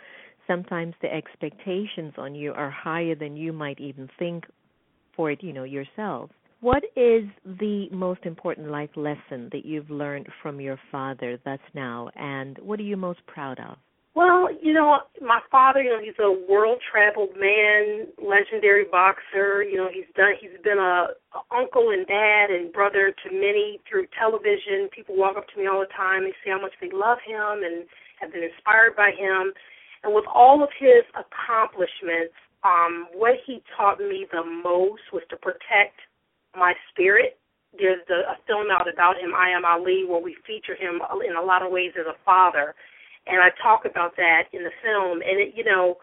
sometimes 0.46 0.94
the 1.02 1.12
expectations 1.12 2.14
on 2.16 2.34
you 2.34 2.52
are 2.52 2.70
higher 2.70 3.14
than 3.14 3.36
you 3.36 3.52
might 3.52 3.80
even 3.80 4.08
think 4.18 4.44
for 5.14 5.30
it, 5.30 5.42
you 5.42 5.52
know, 5.52 5.64
yourself. 5.64 6.30
What 6.60 6.82
is 6.96 7.24
the 7.44 7.88
most 7.92 8.20
important 8.24 8.70
life 8.70 8.90
lesson 8.96 9.48
that 9.52 9.64
you've 9.64 9.90
learned 9.90 10.26
from 10.42 10.60
your 10.60 10.78
father 10.90 11.38
thus 11.44 11.60
now, 11.74 12.10
and 12.16 12.58
what 12.58 12.80
are 12.80 12.84
you 12.84 12.96
most 12.96 13.20
proud 13.26 13.60
of? 13.60 13.76
Well, 14.18 14.50
you 14.50 14.74
know, 14.74 14.98
my 15.22 15.38
father, 15.48 15.80
you 15.80 15.90
know, 15.94 16.02
he's 16.02 16.18
a 16.18 16.34
world 16.50 16.82
traveled 16.90 17.38
man, 17.38 18.10
legendary 18.18 18.82
boxer. 18.82 19.62
You 19.62 19.76
know, 19.76 19.88
he's 19.94 20.10
done 20.16 20.34
he's 20.40 20.58
been 20.64 20.82
a, 20.82 21.14
a 21.38 21.40
uncle 21.54 21.94
and 21.94 22.04
dad 22.04 22.50
and 22.50 22.72
brother 22.72 23.14
to 23.14 23.30
many 23.30 23.78
through 23.88 24.10
television. 24.18 24.90
People 24.90 25.14
walk 25.14 25.36
up 25.36 25.46
to 25.54 25.60
me 25.60 25.68
all 25.70 25.78
the 25.78 25.94
time 25.94 26.24
and 26.24 26.34
say 26.42 26.50
how 26.50 26.60
much 26.60 26.74
they 26.80 26.90
love 26.90 27.18
him 27.22 27.62
and 27.62 27.86
have 28.18 28.32
been 28.32 28.42
inspired 28.42 28.98
by 28.98 29.14
him. 29.14 29.54
And 30.02 30.12
with 30.12 30.26
all 30.26 30.64
of 30.64 30.70
his 30.74 31.06
accomplishments, 31.14 32.34
um, 32.66 33.06
what 33.14 33.38
he 33.46 33.62
taught 33.78 34.00
me 34.00 34.26
the 34.34 34.42
most 34.42 35.14
was 35.14 35.22
to 35.30 35.36
protect 35.36 35.94
my 36.58 36.74
spirit. 36.90 37.38
There's 37.70 38.02
the, 38.08 38.26
a 38.26 38.34
film 38.48 38.66
out 38.74 38.90
about 38.92 39.14
him, 39.14 39.30
I 39.30 39.54
Am 39.54 39.62
Ali, 39.64 40.02
where 40.02 40.18
we 40.18 40.34
feature 40.44 40.74
him 40.74 40.98
in 41.22 41.36
a 41.38 41.46
lot 41.46 41.62
of 41.62 41.70
ways 41.70 41.94
as 41.94 42.10
a 42.10 42.18
father 42.26 42.74
and 43.28 43.40
I 43.40 43.50
talk 43.62 43.84
about 43.84 44.16
that 44.16 44.44
in 44.52 44.64
the 44.64 44.74
film. 44.82 45.20
And 45.22 45.40
it, 45.40 45.52
you 45.54 45.64
know, 45.64 45.98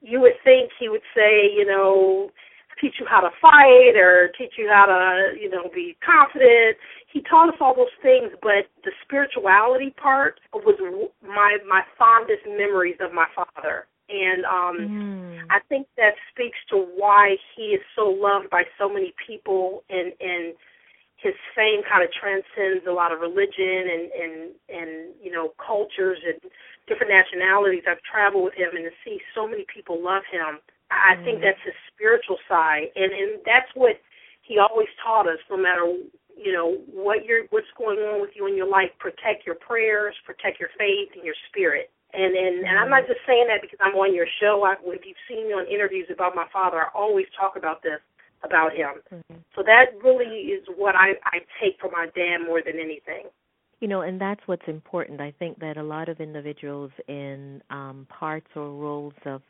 you 0.00 0.20
would 0.20 0.36
think 0.44 0.70
he 0.78 0.88
would 0.88 1.04
say, 1.14 1.46
you 1.54 1.64
know, 1.64 2.30
teach 2.80 2.94
you 3.00 3.06
how 3.08 3.20
to 3.20 3.30
fight 3.40 3.96
or 3.96 4.30
teach 4.38 4.52
you 4.58 4.68
how 4.70 4.86
to, 4.86 5.40
you 5.40 5.48
know, 5.48 5.70
be 5.74 5.96
confident. 6.04 6.76
He 7.12 7.22
taught 7.22 7.48
us 7.48 7.56
all 7.60 7.74
those 7.74 7.94
things, 8.02 8.30
but 8.42 8.68
the 8.84 8.92
spirituality 9.04 9.94
part 9.96 10.40
was 10.52 10.76
my 11.22 11.56
my 11.66 11.82
fondest 11.98 12.44
memories 12.46 12.96
of 13.00 13.12
my 13.12 13.26
father. 13.34 13.86
And 14.08 14.44
um 14.44 14.76
mm. 14.78 15.38
I 15.50 15.60
think 15.68 15.86
that 15.96 16.14
speaks 16.30 16.58
to 16.70 16.76
why 16.76 17.36
he 17.56 17.74
is 17.74 17.80
so 17.96 18.02
loved 18.02 18.50
by 18.50 18.64
so 18.78 18.88
many 18.88 19.14
people 19.26 19.82
and 19.88 20.12
and 20.20 20.54
his 21.26 21.34
fame 21.58 21.82
kind 21.82 22.06
of 22.06 22.10
transcends 22.14 22.86
a 22.86 22.94
lot 22.94 23.10
of 23.10 23.18
religion 23.18 23.82
and 23.90 24.04
and 24.14 24.34
and 24.70 24.90
you 25.18 25.34
know 25.34 25.50
cultures 25.58 26.22
and 26.22 26.38
different 26.86 27.10
nationalities. 27.10 27.82
I've 27.90 28.02
traveled 28.06 28.46
with 28.46 28.54
him 28.54 28.78
and 28.78 28.86
to 28.86 28.94
see 29.02 29.18
so 29.34 29.50
many 29.50 29.66
people 29.66 29.98
love 29.98 30.22
him. 30.30 30.62
I 30.86 31.18
mm 31.18 31.24
think 31.26 31.42
that's 31.42 31.58
his 31.66 31.74
spiritual 31.90 32.38
side, 32.46 32.94
and 32.94 33.10
and 33.10 33.42
that's 33.42 33.66
what 33.74 33.98
he 34.46 34.62
always 34.62 34.86
taught 35.02 35.26
us. 35.26 35.42
No 35.50 35.58
matter 35.58 35.82
you 36.38 36.52
know 36.54 36.78
what 36.86 37.26
you're 37.26 37.50
what's 37.50 37.74
going 37.74 37.98
on 37.98 38.22
with 38.22 38.30
you 38.38 38.46
in 38.46 38.54
your 38.54 38.70
life, 38.70 38.94
protect 39.02 39.42
your 39.42 39.58
prayers, 39.58 40.14
protect 40.22 40.62
your 40.62 40.70
faith 40.78 41.10
and 41.18 41.26
your 41.26 41.34
spirit. 41.50 41.90
And 42.14 42.38
and 42.38 42.62
and 42.62 42.78
I'm 42.78 42.90
not 42.90 43.10
just 43.10 43.18
saying 43.26 43.50
that 43.50 43.66
because 43.66 43.82
I'm 43.82 43.98
on 43.98 44.14
your 44.14 44.30
show. 44.38 44.62
I, 44.62 44.78
if 44.94 45.02
you've 45.02 45.26
seen 45.26 45.50
me 45.50 45.58
on 45.58 45.66
interviews 45.66 46.06
about 46.06 46.38
my 46.38 46.46
father, 46.54 46.78
I 46.78 46.88
always 46.94 47.26
talk 47.34 47.58
about 47.58 47.82
this 47.82 47.98
about 48.46 48.72
him. 48.72 49.02
Mm-hmm. 49.12 49.40
So 49.54 49.62
that 49.62 49.86
really 50.02 50.52
is 50.54 50.64
what 50.76 50.94
I, 50.94 51.12
I 51.24 51.38
take 51.60 51.78
from 51.80 51.92
my 51.92 52.06
dad 52.14 52.38
more 52.46 52.60
than 52.64 52.80
anything. 52.80 53.24
You 53.80 53.88
know, 53.88 54.00
and 54.00 54.18
that's 54.18 54.40
what's 54.46 54.66
important. 54.68 55.20
I 55.20 55.34
think 55.38 55.58
that 55.58 55.76
a 55.76 55.82
lot 55.82 56.08
of 56.08 56.20
individuals 56.20 56.90
in 57.08 57.62
um 57.70 58.06
parts 58.08 58.48
or 58.56 58.70
roles 58.70 59.14
of 59.26 59.42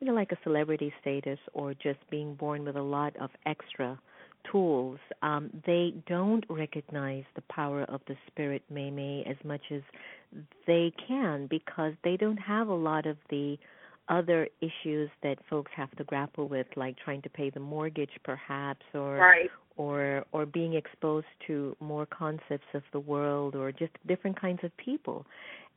you 0.00 0.06
know, 0.06 0.14
like 0.14 0.32
a 0.32 0.38
celebrity 0.44 0.92
status 1.00 1.38
or 1.52 1.72
just 1.74 1.98
being 2.10 2.34
born 2.34 2.64
with 2.64 2.76
a 2.76 2.82
lot 2.82 3.16
of 3.16 3.30
extra 3.46 3.98
tools, 4.50 4.98
um, 5.22 5.50
they 5.66 5.94
don't 6.06 6.44
recognize 6.50 7.24
the 7.34 7.42
power 7.50 7.84
of 7.84 8.00
the 8.06 8.14
spirit 8.26 8.62
May 8.70 8.90
May 8.90 9.24
as 9.28 9.36
much 9.44 9.62
as 9.70 9.80
they 10.66 10.92
can 11.08 11.46
because 11.48 11.94
they 12.02 12.16
don't 12.16 12.36
have 12.36 12.68
a 12.68 12.74
lot 12.74 13.06
of 13.06 13.16
the 13.30 13.56
other 14.08 14.48
issues 14.60 15.10
that 15.22 15.38
folks 15.48 15.70
have 15.74 15.90
to 15.96 16.04
grapple 16.04 16.48
with 16.48 16.66
like 16.76 16.96
trying 17.02 17.22
to 17.22 17.28
pay 17.28 17.50
the 17.50 17.60
mortgage 17.60 18.10
perhaps 18.22 18.84
or 18.92 19.16
right. 19.16 19.50
or 19.76 20.24
or 20.32 20.44
being 20.44 20.74
exposed 20.74 21.26
to 21.46 21.74
more 21.80 22.06
concepts 22.06 22.66
of 22.74 22.82
the 22.92 23.00
world 23.00 23.54
or 23.54 23.72
just 23.72 23.92
different 24.06 24.38
kinds 24.38 24.60
of 24.62 24.70
people 24.76 25.24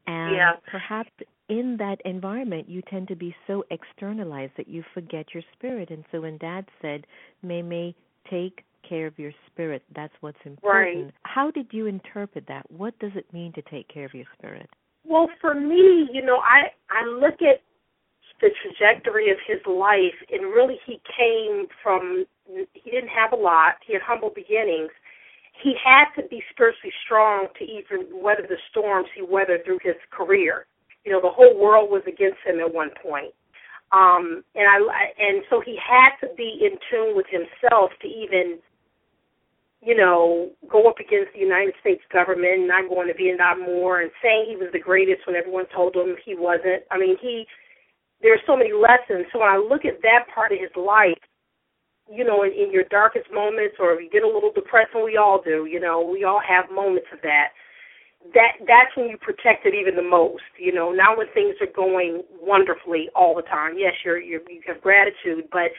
and 0.07 0.35
yeah. 0.35 0.51
perhaps 0.69 1.09
in 1.49 1.77
that 1.79 1.97
environment 2.03 2.67
you 2.69 2.81
tend 2.89 3.07
to 3.07 3.15
be 3.15 3.33
so 3.45 3.63
externalized 3.71 4.51
that 4.57 4.67
you 4.67 4.83
forget 4.93 5.25
your 5.33 5.43
spirit 5.53 5.89
and 5.89 6.03
so 6.11 6.21
when 6.21 6.37
dad 6.37 6.65
said 6.81 7.05
"May 7.41 7.61
may 7.61 7.95
take 8.29 8.63
care 8.87 9.07
of 9.07 9.17
your 9.17 9.31
spirit 9.51 9.83
that's 9.95 10.13
what's 10.19 10.37
important 10.45 11.05
right. 11.05 11.13
how 11.23 11.49
did 11.51 11.67
you 11.71 11.85
interpret 11.85 12.45
that 12.47 12.69
what 12.69 12.97
does 12.99 13.11
it 13.15 13.25
mean 13.33 13.53
to 13.53 13.61
take 13.63 13.87
care 13.87 14.05
of 14.05 14.13
your 14.13 14.25
spirit 14.37 14.69
well 15.05 15.29
for 15.39 15.53
me 15.53 16.09
you 16.11 16.21
know 16.21 16.37
i 16.37 16.63
i 16.89 17.05
look 17.05 17.41
at 17.41 17.61
the 18.41 18.49
trajectory 18.61 19.31
of 19.31 19.37
his 19.47 19.59
life, 19.65 20.17
and 20.31 20.53
really 20.53 20.77
he 20.85 21.01
came 21.17 21.67
from 21.81 22.25
he 22.47 22.91
didn't 22.91 23.09
have 23.09 23.33
a 23.33 23.35
lot. 23.35 23.75
He 23.85 23.93
had 23.93 24.01
humble 24.01 24.31
beginnings. 24.33 24.91
He 25.63 25.75
had 25.83 26.05
to 26.15 26.27
be 26.29 26.41
spiritually 26.51 26.93
strong 27.03 27.47
to 27.57 27.65
even 27.65 28.07
weather 28.13 28.45
the 28.47 28.61
storms 28.69 29.07
he 29.15 29.21
weathered 29.21 29.65
through 29.65 29.79
his 29.83 29.97
career. 30.11 30.65
You 31.03 31.11
know, 31.11 31.21
the 31.21 31.33
whole 31.33 31.57
world 31.59 31.89
was 31.89 32.03
against 32.07 32.37
him 32.45 32.59
at 32.59 32.71
one 32.71 32.91
point. 33.01 33.33
Um, 33.91 34.43
and 34.53 34.67
I 34.67 34.77
and 35.17 35.43
so 35.49 35.61
he 35.61 35.77
had 35.79 36.15
to 36.21 36.33
be 36.35 36.59
in 36.61 36.77
tune 36.91 37.15
with 37.15 37.27
himself 37.31 37.91
to 38.01 38.07
even 38.07 38.59
you 39.81 39.95
know, 39.95 40.49
go 40.67 40.89
up 40.89 40.99
against 40.99 41.33
the 41.33 41.39
United 41.39 41.73
States 41.79 42.01
government, 42.11 42.67
not 42.67 42.89
going 42.89 43.07
to 43.07 43.13
Vietnam 43.13 43.65
War, 43.67 44.01
and 44.01 44.11
saying 44.23 44.45
he 44.49 44.55
was 44.55 44.69
the 44.73 44.79
greatest 44.79 45.25
when 45.25 45.35
everyone 45.35 45.65
told 45.73 45.95
him 45.95 46.15
he 46.25 46.35
wasn't. 46.35 46.83
I 46.89 46.97
mean, 46.97 47.15
he 47.21 47.45
there 48.21 48.33
are 48.33 48.47
so 48.47 48.57
many 48.57 48.73
lessons. 48.73 49.27
So 49.31 49.39
when 49.39 49.49
I 49.49 49.57
look 49.57 49.85
at 49.85 50.01
that 50.01 50.25
part 50.33 50.51
of 50.51 50.59
his 50.59 50.73
life, 50.75 51.21
you 52.09 52.23
know, 52.23 52.43
in, 52.43 52.51
in 52.51 52.71
your 52.71 52.85
darkest 52.89 53.27
moments, 53.31 53.75
or 53.79 53.99
you 53.99 54.09
get 54.09 54.23
a 54.23 54.27
little 54.27 54.51
depressed, 54.53 54.91
and 54.95 55.03
we 55.03 55.17
all 55.17 55.41
do, 55.43 55.67
you 55.69 55.79
know, 55.79 56.01
we 56.01 56.23
all 56.23 56.41
have 56.41 56.71
moments 56.73 57.07
of 57.13 57.19
that. 57.21 57.49
That 58.33 58.57
that's 58.65 58.95
when 58.95 59.07
you 59.07 59.17
protect 59.17 59.65
it 59.65 59.75
even 59.75 59.95
the 59.95 60.07
most. 60.07 60.43
You 60.57 60.73
know, 60.73 60.91
not 60.91 61.17
when 61.17 61.27
things 61.33 61.55
are 61.61 61.71
going 61.71 62.23
wonderfully 62.41 63.09
all 63.15 63.35
the 63.35 63.43
time. 63.43 63.75
Yes, 63.77 63.93
you're, 64.03 64.19
you're 64.19 64.41
you 64.49 64.61
have 64.67 64.81
gratitude, 64.81 65.47
but 65.51 65.69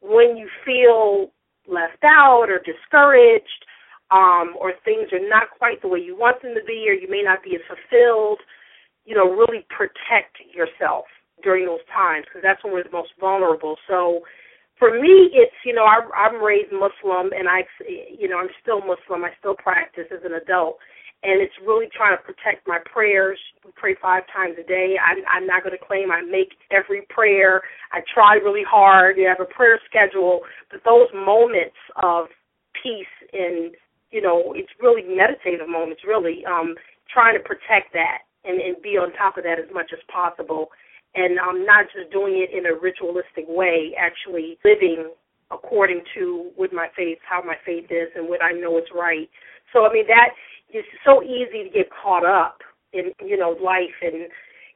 when 0.00 0.36
you 0.36 0.48
feel 0.64 1.30
left 1.68 2.02
out 2.02 2.46
or 2.48 2.58
discouraged, 2.64 3.66
um, 4.10 4.54
or 4.58 4.72
things 4.84 5.12
are 5.12 5.28
not 5.28 5.50
quite 5.58 5.82
the 5.82 5.88
way 5.88 6.00
you 6.00 6.16
want 6.16 6.42
them 6.42 6.54
to 6.54 6.64
be, 6.66 6.86
or 6.88 6.94
you 6.94 7.08
may 7.10 7.22
not 7.22 7.42
be 7.44 7.54
as 7.54 7.62
fulfilled, 7.68 8.40
you 9.04 9.14
know, 9.14 9.30
really 9.30 9.66
protect 9.68 10.38
yourself 10.52 11.04
during 11.42 11.66
those 11.66 11.84
times 11.94 12.24
because 12.26 12.42
that's 12.42 12.62
when 12.64 12.72
we're 12.72 12.84
the 12.84 12.90
most 12.90 13.12
vulnerable. 13.20 13.76
So 13.88 14.22
for 14.78 14.90
me, 14.90 15.30
it's 15.32 15.54
you 15.64 15.74
know 15.74 15.84
I'm, 15.84 16.10
I'm 16.10 16.42
raised 16.42 16.72
Muslim 16.72 17.30
and 17.30 17.48
I 17.48 17.62
you 17.86 18.28
know 18.28 18.38
I'm 18.38 18.50
still 18.60 18.80
Muslim. 18.80 19.24
I 19.24 19.30
still 19.38 19.54
practice 19.54 20.10
as 20.10 20.24
an 20.24 20.34
adult, 20.34 20.78
and 21.22 21.40
it's 21.40 21.54
really 21.64 21.86
trying 21.94 22.16
to 22.16 22.22
protect 22.22 22.66
my 22.66 22.78
prayers. 22.82 23.38
We 23.64 23.70
pray 23.76 23.94
five 24.02 24.24
times 24.34 24.56
a 24.58 24.66
day. 24.66 24.96
I'm, 24.98 25.22
I'm 25.30 25.46
not 25.46 25.62
going 25.62 25.78
to 25.78 25.84
claim 25.84 26.10
I 26.10 26.22
make 26.22 26.58
every 26.72 27.06
prayer. 27.10 27.62
I 27.92 28.00
try 28.12 28.34
really 28.42 28.66
hard. 28.66 29.18
You 29.18 29.28
have 29.28 29.38
a 29.38 29.46
prayer 29.46 29.78
schedule, 29.86 30.40
but 30.70 30.80
those 30.84 31.06
moments 31.14 31.78
of 32.02 32.26
peace 32.82 33.14
and 33.32 33.70
you 34.10 34.20
know 34.20 34.52
it's 34.56 34.72
really 34.80 35.06
meditative 35.06 35.68
moments. 35.68 36.02
Really, 36.02 36.44
um, 36.44 36.74
trying 37.12 37.38
to 37.38 37.44
protect 37.44 37.92
that 37.92 38.26
and, 38.44 38.60
and 38.60 38.82
be 38.82 38.98
on 38.98 39.12
top 39.14 39.38
of 39.38 39.44
that 39.44 39.62
as 39.62 39.70
much 39.72 39.92
as 39.92 40.00
possible 40.10 40.74
and 41.14 41.38
I'm 41.38 41.64
not 41.66 41.86
just 41.92 42.10
doing 42.10 42.40
it 42.40 42.56
in 42.56 42.66
a 42.66 42.74
ritualistic 42.78 43.44
way, 43.48 43.94
actually 43.98 44.58
living 44.64 45.12
according 45.50 46.00
to 46.14 46.50
what 46.56 46.72
my 46.72 46.88
faith, 46.96 47.18
how 47.28 47.42
my 47.42 47.56
faith 47.64 47.86
is, 47.90 48.08
and 48.16 48.28
what 48.28 48.42
I 48.42 48.52
know 48.52 48.78
is 48.78 48.84
right. 48.94 49.28
So 49.72 49.84
I 49.86 49.92
mean 49.92 50.06
that 50.08 50.30
is 50.72 50.84
so 51.04 51.22
easy 51.22 51.64
to 51.64 51.70
get 51.70 51.88
caught 51.92 52.24
up 52.24 52.58
in 52.92 53.12
you 53.20 53.36
know 53.36 53.56
life 53.62 53.96
and 54.00 54.28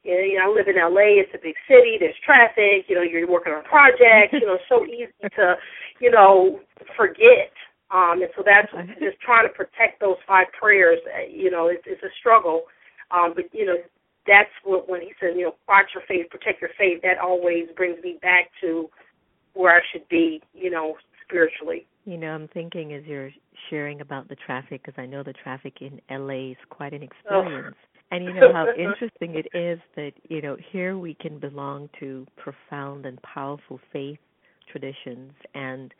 you 0.03 0.37
know 0.37 0.45
I 0.45 0.53
live 0.53 0.67
in 0.67 0.77
LA. 0.77 1.21
It's 1.21 1.33
a 1.33 1.41
big 1.41 1.55
city. 1.67 1.97
There's 1.99 2.15
traffic. 2.23 2.85
You 2.87 2.95
know 2.95 3.01
you're 3.01 3.29
working 3.29 3.53
on 3.53 3.63
projects. 3.63 4.33
You 4.33 4.45
know 4.45 4.57
so 4.69 4.85
easy 4.89 5.11
to 5.35 5.55
you 5.99 6.11
know 6.11 6.59
forget. 6.95 7.51
Um, 7.89 8.19
and 8.21 8.29
so 8.35 8.43
that's 8.45 8.67
just 8.99 9.19
trying 9.21 9.47
to 9.47 9.53
protect 9.53 10.01
those 10.01 10.17
five 10.27 10.47
prayers. 10.59 10.99
You 11.31 11.49
know 11.49 11.67
it's, 11.67 11.83
it's 11.85 12.03
a 12.03 12.13
struggle. 12.19 12.63
Um, 13.09 13.33
but 13.35 13.45
you 13.53 13.65
know 13.65 13.77
that's 14.27 14.49
what 14.63 14.89
when 14.89 15.01
he 15.01 15.11
says, 15.19 15.33
you 15.35 15.43
know, 15.43 15.55
watch 15.67 15.87
your 15.93 16.03
faith, 16.07 16.29
protect 16.29 16.61
your 16.61 16.71
faith, 16.77 17.01
that 17.03 17.17
always 17.17 17.67
brings 17.75 18.01
me 18.03 18.17
back 18.21 18.49
to 18.61 18.89
where 19.53 19.75
I 19.75 19.81
should 19.91 20.07
be, 20.09 20.41
you 20.53 20.69
know, 20.69 20.95
spiritually. 21.25 21.87
You 22.05 22.17
know, 22.17 22.27
I'm 22.27 22.47
thinking 22.49 22.93
as 22.93 23.03
you're 23.05 23.31
sharing 23.69 24.01
about 24.01 24.29
the 24.29 24.35
traffic, 24.35 24.83
because 24.85 24.99
I 25.01 25.05
know 25.05 25.23
the 25.23 25.33
traffic 25.33 25.81
in 25.81 25.99
LA 26.09 26.51
is 26.51 26.57
quite 26.69 26.93
an 26.93 27.03
experience. 27.03 27.75
Oh. 27.77 27.97
And 28.11 28.23
you 28.23 28.33
know 28.33 28.53
how 28.53 28.67
interesting 28.77 29.35
it 29.35 29.47
is 29.57 29.79
that, 29.95 30.11
you 30.29 30.41
know, 30.41 30.55
here 30.71 30.97
we 30.97 31.13
can 31.15 31.39
belong 31.39 31.89
to 31.99 32.25
profound 32.37 33.05
and 33.05 33.21
powerful 33.21 33.79
faith 33.91 34.19
traditions 34.71 35.33
and 35.53 35.93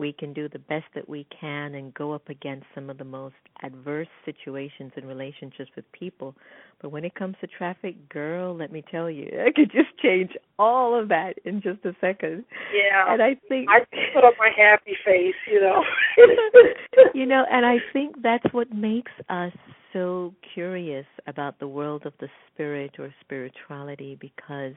we 0.00 0.14
can 0.14 0.32
do 0.32 0.48
the 0.48 0.58
best 0.58 0.86
that 0.94 1.06
we 1.06 1.26
can 1.38 1.74
and 1.74 1.92
go 1.92 2.12
up 2.12 2.30
against 2.30 2.64
some 2.74 2.88
of 2.88 2.96
the 2.96 3.04
most 3.04 3.34
adverse 3.62 4.08
situations 4.24 4.90
and 4.96 5.06
relationships 5.06 5.70
with 5.76 5.84
people. 5.92 6.34
But 6.80 6.90
when 6.90 7.04
it 7.04 7.14
comes 7.14 7.36
to 7.42 7.46
traffic, 7.46 8.08
girl, 8.08 8.56
let 8.56 8.72
me 8.72 8.82
tell 8.90 9.10
you, 9.10 9.28
I 9.46 9.52
could 9.52 9.70
just 9.70 9.96
change 10.02 10.30
all 10.58 10.98
of 10.98 11.08
that 11.10 11.34
in 11.44 11.60
just 11.60 11.84
a 11.84 11.94
second. 12.00 12.46
Yeah. 12.74 13.12
And 13.12 13.22
I 13.22 13.36
think 13.46 13.68
I 13.68 13.80
put 14.14 14.24
up 14.24 14.34
my 14.38 14.48
happy 14.56 14.96
face, 15.04 15.34
you 15.46 15.60
know. 15.60 15.84
you 17.14 17.26
know, 17.26 17.44
and 17.52 17.66
I 17.66 17.76
think 17.92 18.22
that's 18.22 18.52
what 18.52 18.72
makes 18.72 19.12
us 19.28 19.52
so 19.92 20.34
curious 20.54 21.06
about 21.26 21.58
the 21.58 21.68
world 21.68 22.06
of 22.06 22.14
the 22.20 22.28
spirit 22.48 22.92
or 22.98 23.12
spirituality 23.20 24.16
because 24.18 24.74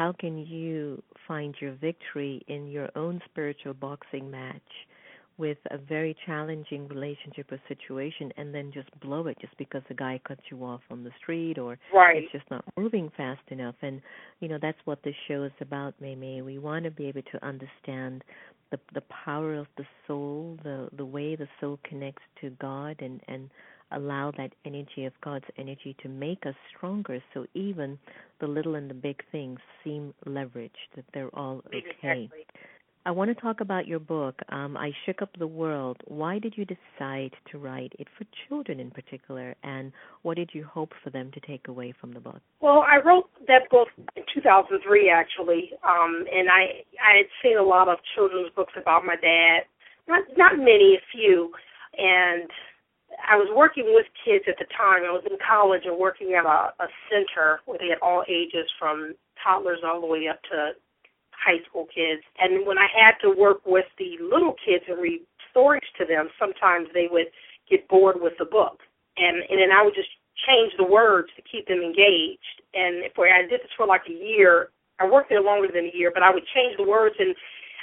how 0.00 0.14
can 0.18 0.38
you 0.38 1.02
find 1.28 1.54
your 1.60 1.72
victory 1.72 2.42
in 2.48 2.66
your 2.66 2.88
own 2.96 3.20
spiritual 3.30 3.74
boxing 3.74 4.30
match 4.30 4.62
with 5.36 5.58
a 5.72 5.76
very 5.76 6.16
challenging 6.24 6.88
relationship 6.88 7.52
or 7.52 7.60
situation 7.68 8.32
and 8.38 8.54
then 8.54 8.72
just 8.72 8.88
blow 9.00 9.26
it 9.26 9.36
just 9.42 9.54
because 9.58 9.82
the 9.88 9.94
guy 9.94 10.18
cuts 10.26 10.40
you 10.50 10.64
off 10.64 10.80
on 10.90 11.04
the 11.04 11.10
street 11.20 11.58
or 11.58 11.78
right. 11.92 12.16
it's 12.16 12.32
just 12.32 12.50
not 12.50 12.64
moving 12.78 13.12
fast 13.14 13.42
enough 13.48 13.74
and 13.82 14.00
you 14.40 14.48
know 14.48 14.58
that's 14.62 14.78
what 14.86 15.02
this 15.04 15.14
show 15.28 15.42
is 15.42 15.52
about 15.60 15.92
May 16.00 16.40
we 16.40 16.58
want 16.58 16.86
to 16.86 16.90
be 16.90 17.04
able 17.04 17.22
to 17.32 17.46
understand 17.46 18.24
the 18.70 18.80
the 18.94 19.02
power 19.24 19.54
of 19.54 19.66
the 19.76 19.84
soul 20.06 20.56
the 20.62 20.88
the 20.96 21.04
way 21.04 21.36
the 21.36 21.48
soul 21.60 21.78
connects 21.84 22.22
to 22.40 22.48
God 22.58 22.96
and 23.00 23.20
and 23.28 23.50
allow 23.92 24.32
that 24.36 24.52
energy 24.64 25.04
of 25.04 25.12
God's 25.22 25.44
energy 25.58 25.96
to 26.02 26.08
make 26.08 26.46
us 26.46 26.54
stronger 26.76 27.22
so 27.34 27.46
even 27.54 27.98
the 28.40 28.46
little 28.46 28.74
and 28.74 28.88
the 28.88 28.94
big 28.94 29.22
things 29.30 29.58
seem 29.84 30.14
leveraged, 30.26 30.70
that 30.96 31.04
they're 31.12 31.34
all 31.34 31.62
okay. 31.68 31.78
Exactly. 31.78 32.46
I 33.06 33.12
want 33.12 33.34
to 33.34 33.40
talk 33.40 33.62
about 33.62 33.86
your 33.86 33.98
book, 33.98 34.34
um, 34.50 34.76
I 34.76 34.90
Shook 35.06 35.22
Up 35.22 35.30
the 35.38 35.46
World. 35.46 35.96
Why 36.04 36.38
did 36.38 36.54
you 36.58 36.66
decide 36.66 37.32
to 37.50 37.58
write 37.58 37.94
it 37.98 38.06
for 38.18 38.26
children 38.46 38.78
in 38.78 38.90
particular, 38.90 39.54
and 39.62 39.90
what 40.20 40.36
did 40.36 40.50
you 40.52 40.64
hope 40.64 40.92
for 41.02 41.08
them 41.08 41.30
to 41.32 41.40
take 41.40 41.68
away 41.68 41.94
from 41.98 42.12
the 42.12 42.20
book? 42.20 42.40
Well, 42.60 42.84
I 42.86 42.98
wrote 43.02 43.30
that 43.48 43.70
book 43.70 43.88
in 44.16 44.22
2003, 44.34 45.10
actually, 45.10 45.70
um, 45.82 46.26
and 46.30 46.50
I 46.50 46.84
I 47.02 47.16
had 47.16 47.26
seen 47.42 47.56
a 47.56 47.62
lot 47.62 47.88
of 47.88 47.96
children's 48.14 48.52
books 48.54 48.74
about 48.76 49.06
my 49.06 49.16
dad, 49.16 49.60
not 50.06 50.24
not 50.36 50.58
many, 50.58 50.98
a 50.98 51.02
few, 51.10 51.52
and 51.96 52.50
I 53.30 53.38
was 53.38 53.46
working 53.54 53.94
with 53.94 54.10
kids 54.26 54.44
at 54.50 54.58
the 54.58 54.66
time. 54.74 55.06
I 55.06 55.14
was 55.14 55.22
in 55.22 55.38
college 55.38 55.86
and 55.86 55.94
working 55.94 56.34
at 56.34 56.42
a, 56.42 56.74
a 56.82 56.88
center 57.06 57.62
where 57.64 57.78
they 57.78 57.86
had 57.86 58.02
all 58.02 58.26
ages 58.26 58.66
from 58.74 59.14
toddlers 59.38 59.86
all 59.86 60.00
the 60.02 60.10
way 60.10 60.26
up 60.26 60.42
to 60.50 60.74
high 61.30 61.62
school 61.70 61.86
kids. 61.86 62.26
And 62.42 62.66
when 62.66 62.76
I 62.76 62.90
had 62.90 63.14
to 63.22 63.30
work 63.30 63.62
with 63.64 63.86
the 64.02 64.18
little 64.18 64.58
kids 64.58 64.82
and 64.90 64.98
read 64.98 65.22
stories 65.54 65.86
to 65.98 66.04
them, 66.04 66.28
sometimes 66.42 66.90
they 66.92 67.06
would 67.06 67.30
get 67.70 67.86
bored 67.86 68.18
with 68.18 68.34
the 68.42 68.50
book. 68.50 68.82
And 69.16 69.46
and 69.46 69.62
then 69.62 69.70
I 69.70 69.86
would 69.86 69.94
just 69.94 70.10
change 70.50 70.74
the 70.74 70.90
words 70.90 71.30
to 71.38 71.42
keep 71.46 71.70
them 71.70 71.86
engaged. 71.86 72.66
And 72.74 73.06
for 73.14 73.30
I 73.30 73.46
did 73.46 73.62
this 73.62 73.74
for 73.78 73.86
like 73.86 74.10
a 74.10 74.12
year. 74.12 74.74
I 74.98 75.06
worked 75.06 75.30
there 75.30 75.40
longer 75.40 75.70
than 75.72 75.86
a 75.86 75.96
year, 75.96 76.10
but 76.12 76.26
I 76.26 76.34
would 76.34 76.44
change 76.50 76.76
the 76.76 76.84
words 76.84 77.14
and 77.18 77.34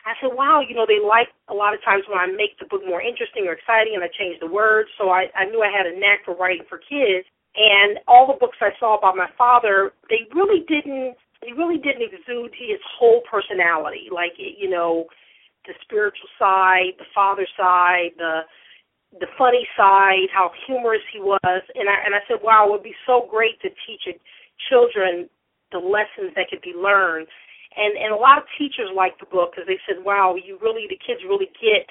I 0.08 0.15
said, 0.24 0.32
wow, 0.32 0.63
you 0.63 0.72
know, 0.72 0.88
they 0.88 1.04
like 1.04 1.28
a 1.52 1.54
lot 1.54 1.76
of 1.76 1.84
times 1.84 2.08
when 2.08 2.15
I 2.15 2.32
make 2.32 2.56
the 2.56 2.72
book 2.72 2.80
more 2.88 3.04
interesting 3.04 3.43
or 3.43 3.60
exciting 3.60 3.91
and 4.00 4.04
I 4.04 4.08
change 4.08 4.39
the 4.39 4.48
words. 4.48 4.88
So 4.96 5.12
I, 5.12 5.28
I 5.36 5.52
knew 5.52 5.60
I 5.60 5.67
had 5.67 5.84
a 5.84 6.00
knack 6.00 6.24
for 6.24 6.32
writing 6.32 6.63
for 6.72 6.80
kids. 6.80 7.28
And 7.60 8.00
all 8.08 8.24
the 8.24 8.39
books 8.39 8.56
I 8.63 8.72
saw 8.80 8.96
about 8.96 9.20
my 9.20 9.28
father, 9.36 9.91
they 10.08 10.24
really 10.32 10.63
didn't, 10.63 11.20
he 11.43 11.52
really 11.52 11.76
didn't 11.76 12.08
exude 12.08 12.56
his 12.56 12.80
whole 12.96 13.20
personality. 13.28 14.08
Like, 14.08 14.39
you 14.39 14.70
know, 14.70 15.12
the 15.67 15.76
spiritual 15.84 16.32
side, 16.39 16.96
the 16.98 17.12
father 17.13 17.46
side, 17.60 18.15
the 18.17 18.48
the 19.20 19.28
funny 19.38 19.65
side, 19.76 20.28
how 20.36 20.52
humorous 20.67 21.02
he 21.13 21.20
was, 21.20 21.63
and 21.76 21.88
I 21.88 21.96
and 22.06 22.13
I 22.13 22.20
said, 22.28 22.43
wow, 22.43 22.67
it 22.67 22.72
would 22.72 22.84
be 22.84 22.96
so 23.08 23.26
great 23.32 23.60
to 23.62 23.70
teach 23.88 24.04
children 24.70 25.30
the 25.72 25.80
lessons 25.80 26.36
that 26.36 26.50
could 26.50 26.62
be 26.62 26.76
learned 26.76 27.28
and 27.75 27.97
and 27.97 28.13
a 28.13 28.17
lot 28.17 28.38
of 28.38 28.45
teachers 28.58 28.89
liked 28.95 29.19
the 29.19 29.27
book 29.27 29.51
because 29.51 29.67
they 29.67 29.80
said, 29.88 30.03
"Wow, 30.03 30.36
you 30.36 30.58
really 30.62 30.88
the 30.88 30.99
kids 30.99 31.21
really 31.27 31.51
get, 31.60 31.88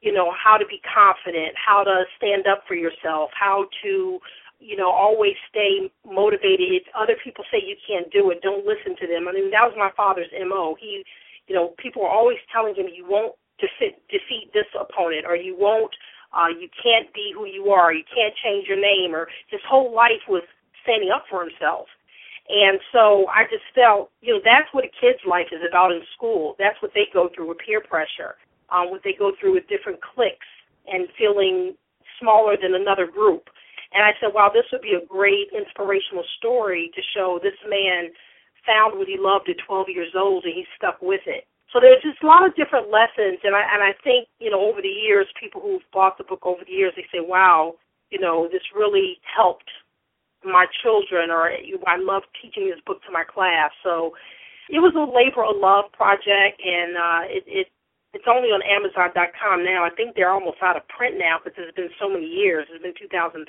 you 0.00 0.12
know, 0.12 0.30
how 0.32 0.56
to 0.56 0.66
be 0.66 0.80
confident, 0.86 1.54
how 1.56 1.82
to 1.82 2.04
stand 2.16 2.46
up 2.46 2.62
for 2.68 2.74
yourself, 2.74 3.30
how 3.34 3.66
to, 3.82 4.20
you 4.60 4.76
know, 4.76 4.90
always 4.90 5.34
stay 5.50 5.90
motivated. 6.04 6.72
If 6.72 6.84
other 6.94 7.16
people 7.22 7.44
say 7.50 7.58
you 7.64 7.76
can't 7.86 8.10
do 8.12 8.30
it, 8.30 8.42
don't 8.42 8.64
listen 8.64 8.94
to 9.00 9.06
them." 9.06 9.28
I 9.28 9.32
mean, 9.32 9.50
that 9.50 9.66
was 9.66 9.74
my 9.76 9.90
father's 9.96 10.30
mo. 10.46 10.76
He, 10.78 11.02
you 11.48 11.54
know, 11.54 11.74
people 11.78 12.02
were 12.02 12.12
always 12.12 12.38
telling 12.52 12.74
him 12.74 12.86
you 12.92 13.06
won't 13.08 13.34
defeat 13.58 13.96
defeat 14.08 14.52
this 14.52 14.68
opponent 14.78 15.24
or 15.26 15.36
you 15.36 15.56
won't, 15.58 15.94
uh, 16.32 16.48
you 16.48 16.68
can't 16.82 17.12
be 17.14 17.32
who 17.34 17.46
you 17.46 17.70
are, 17.70 17.92
you 17.92 18.04
can't 18.04 18.34
change 18.42 18.68
your 18.68 18.80
name, 18.80 19.14
or 19.14 19.28
his 19.48 19.60
whole 19.68 19.94
life 19.94 20.24
was 20.28 20.42
standing 20.82 21.10
up 21.10 21.24
for 21.28 21.42
himself. 21.42 21.88
And 22.48 22.78
so 22.92 23.26
I 23.28 23.44
just 23.50 23.66
felt, 23.74 24.10
you 24.20 24.34
know, 24.34 24.40
that's 24.44 24.70
what 24.72 24.84
a 24.84 24.92
kid's 25.00 25.22
life 25.26 25.50
is 25.50 25.62
about 25.66 25.90
in 25.90 26.02
school. 26.14 26.54
That's 26.58 26.80
what 26.80 26.92
they 26.94 27.08
go 27.12 27.28
through 27.34 27.48
with 27.48 27.58
peer 27.58 27.80
pressure, 27.80 28.38
um, 28.70 28.90
what 28.90 29.02
they 29.02 29.14
go 29.18 29.32
through 29.38 29.54
with 29.54 29.66
different 29.68 29.98
cliques 30.00 30.46
and 30.86 31.08
feeling 31.18 31.74
smaller 32.20 32.56
than 32.56 32.74
another 32.74 33.06
group. 33.06 33.50
And 33.92 34.04
I 34.04 34.12
said, 34.20 34.30
wow, 34.34 34.50
this 34.52 34.66
would 34.70 34.82
be 34.82 34.94
a 34.94 35.06
great 35.06 35.50
inspirational 35.50 36.24
story 36.38 36.90
to 36.94 37.02
show 37.14 37.40
this 37.42 37.58
man 37.68 38.10
found 38.66 38.98
what 38.98 39.08
he 39.08 39.16
loved 39.18 39.48
at 39.48 39.56
12 39.66 39.86
years 39.88 40.14
old 40.14 40.44
and 40.44 40.54
he 40.54 40.64
stuck 40.76 40.98
with 41.02 41.22
it. 41.26 41.46
So 41.72 41.80
there's 41.80 42.02
just 42.02 42.22
a 42.22 42.26
lot 42.26 42.46
of 42.46 42.54
different 42.54 42.90
lessons, 42.90 43.42
and 43.42 43.54
I 43.54 43.66
and 43.74 43.82
I 43.82 43.92
think 44.04 44.28
you 44.38 44.50
know 44.50 44.62
over 44.62 44.80
the 44.80 44.88
years, 44.88 45.26
people 45.38 45.60
who've 45.60 45.82
bought 45.92 46.16
the 46.16 46.24
book 46.24 46.46
over 46.46 46.62
the 46.64 46.72
years, 46.72 46.92
they 46.94 47.04
say, 47.10 47.18
wow, 47.18 47.74
you 48.10 48.20
know, 48.20 48.48
this 48.50 48.62
really 48.74 49.18
helped 49.26 49.68
my 50.46 50.66
children, 50.82 51.30
or 51.30 51.50
I 51.50 51.96
love 51.98 52.22
teaching 52.40 52.70
this 52.70 52.80
book 52.86 53.02
to 53.06 53.12
my 53.12 53.24
class. 53.24 53.70
So 53.82 54.14
it 54.70 54.80
was 54.80 54.94
a 54.94 55.06
labor 55.06 55.44
of 55.44 55.56
love 55.58 55.92
project, 55.92 56.62
and 56.62 56.96
uh, 56.96 57.22
it, 57.26 57.44
it 57.46 57.66
it's 58.14 58.24
only 58.24 58.48
on 58.48 58.64
Amazon.com 58.64 59.62
now. 59.62 59.84
I 59.84 59.90
think 59.92 60.16
they're 60.16 60.32
almost 60.32 60.56
out 60.62 60.76
of 60.76 60.88
print 60.88 61.16
now 61.18 61.36
because 61.36 61.68
it's 61.68 61.76
been 61.76 61.92
so 62.00 62.08
many 62.08 62.24
years. 62.24 62.64
It's 62.72 62.82
been 62.82 62.96
2003. 62.96 63.44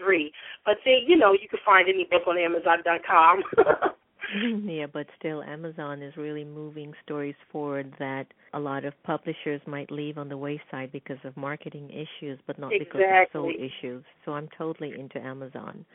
But 0.66 0.76
they, 0.84 1.08
you 1.08 1.16
know, 1.16 1.32
you 1.32 1.48
can 1.48 1.60
find 1.64 1.88
any 1.88 2.04
book 2.04 2.28
on 2.28 2.38
Amazon.com. 2.38 3.44
yeah, 4.66 4.86
but 4.92 5.08
still, 5.18 5.42
Amazon 5.44 6.02
is 6.02 6.16
really 6.18 6.44
moving 6.44 6.94
stories 7.04 7.36
forward 7.52 7.94
that 8.00 8.26
a 8.54 8.60
lot 8.60 8.84
of 8.84 8.94
publishers 9.04 9.62
might 9.66 9.92
leave 9.92 10.18
on 10.18 10.28
the 10.28 10.38
wayside 10.38 10.92
because 10.92 11.18
of 11.24 11.36
marketing 11.38 11.90
issues, 11.90 12.40
but 12.46 12.60
not 12.60 12.74
exactly. 12.74 13.00
because 13.00 13.28
of 13.28 13.32
soul 13.34 13.52
issues. 13.52 14.04
So 14.26 14.34
I'm 14.34 14.50
totally 14.58 14.94
into 14.98 15.20
Amazon. 15.20 15.86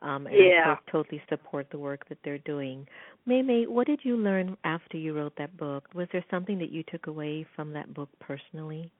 Um, 0.00 0.26
and 0.26 0.36
yeah. 0.36 0.76
I 0.76 0.90
totally 0.90 1.20
support 1.28 1.68
the 1.70 1.78
work 1.78 2.08
that 2.08 2.18
they're 2.24 2.38
doing. 2.38 2.86
May 3.26 3.42
May, 3.42 3.66
what 3.66 3.86
did 3.86 4.00
you 4.04 4.16
learn 4.16 4.56
after 4.64 4.96
you 4.96 5.14
wrote 5.14 5.34
that 5.38 5.56
book? 5.56 5.84
Was 5.94 6.08
there 6.12 6.24
something 6.30 6.58
that 6.58 6.70
you 6.70 6.84
took 6.84 7.08
away 7.08 7.46
from 7.56 7.72
that 7.72 7.92
book 7.94 8.08
personally? 8.20 8.92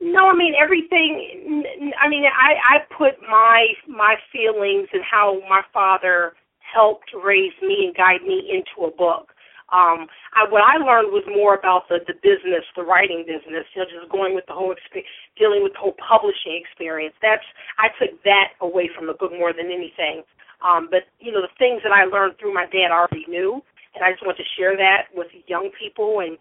No, 0.00 0.28
I 0.28 0.34
mean 0.34 0.54
everything. 0.60 1.64
I 2.00 2.08
mean, 2.08 2.24
I 2.24 2.76
I 2.76 2.78
put 2.96 3.20
my 3.28 3.66
my 3.88 4.16
feelings 4.32 4.88
and 4.92 5.02
how 5.02 5.40
my 5.48 5.62
father 5.72 6.34
helped 6.60 7.10
raise 7.24 7.54
me 7.62 7.86
and 7.86 7.96
guide 7.96 8.22
me 8.22 8.50
into 8.50 8.86
a 8.86 8.96
book. 8.96 9.30
Um, 9.72 10.06
I, 10.36 10.44
what 10.50 10.62
I 10.62 10.76
learned 10.76 11.10
was 11.10 11.24
more 11.26 11.54
about 11.56 11.88
the 11.88 11.98
the 12.06 12.14
business, 12.20 12.62
the 12.76 12.84
writing 12.84 13.24
business. 13.26 13.64
You 13.74 13.82
know, 13.82 13.88
just 13.88 14.12
going 14.12 14.34
with 14.34 14.44
the 14.46 14.52
whole 14.52 14.72
experience, 14.72 15.08
dealing 15.38 15.62
with 15.62 15.72
the 15.72 15.80
whole 15.80 15.96
publishing 15.96 16.60
experience. 16.60 17.14
That's 17.22 17.46
I 17.78 17.88
took 17.98 18.22
that 18.22 18.54
away 18.60 18.90
from 18.94 19.06
the 19.06 19.14
book 19.14 19.32
more 19.32 19.52
than 19.52 19.72
anything. 19.72 20.22
Um, 20.64 20.88
but 20.90 21.04
you 21.20 21.30
know, 21.30 21.42
the 21.44 21.52
things 21.60 21.82
that 21.84 21.92
I 21.92 22.04
learned 22.08 22.40
through 22.40 22.54
my 22.54 22.64
dad 22.66 22.88
I 22.90 22.96
already 22.96 23.28
knew, 23.28 23.62
and 23.94 24.02
I 24.02 24.10
just 24.10 24.24
want 24.24 24.38
to 24.38 24.48
share 24.56 24.76
that 24.76 25.12
with 25.14 25.28
young 25.46 25.70
people. 25.78 26.20
And 26.20 26.38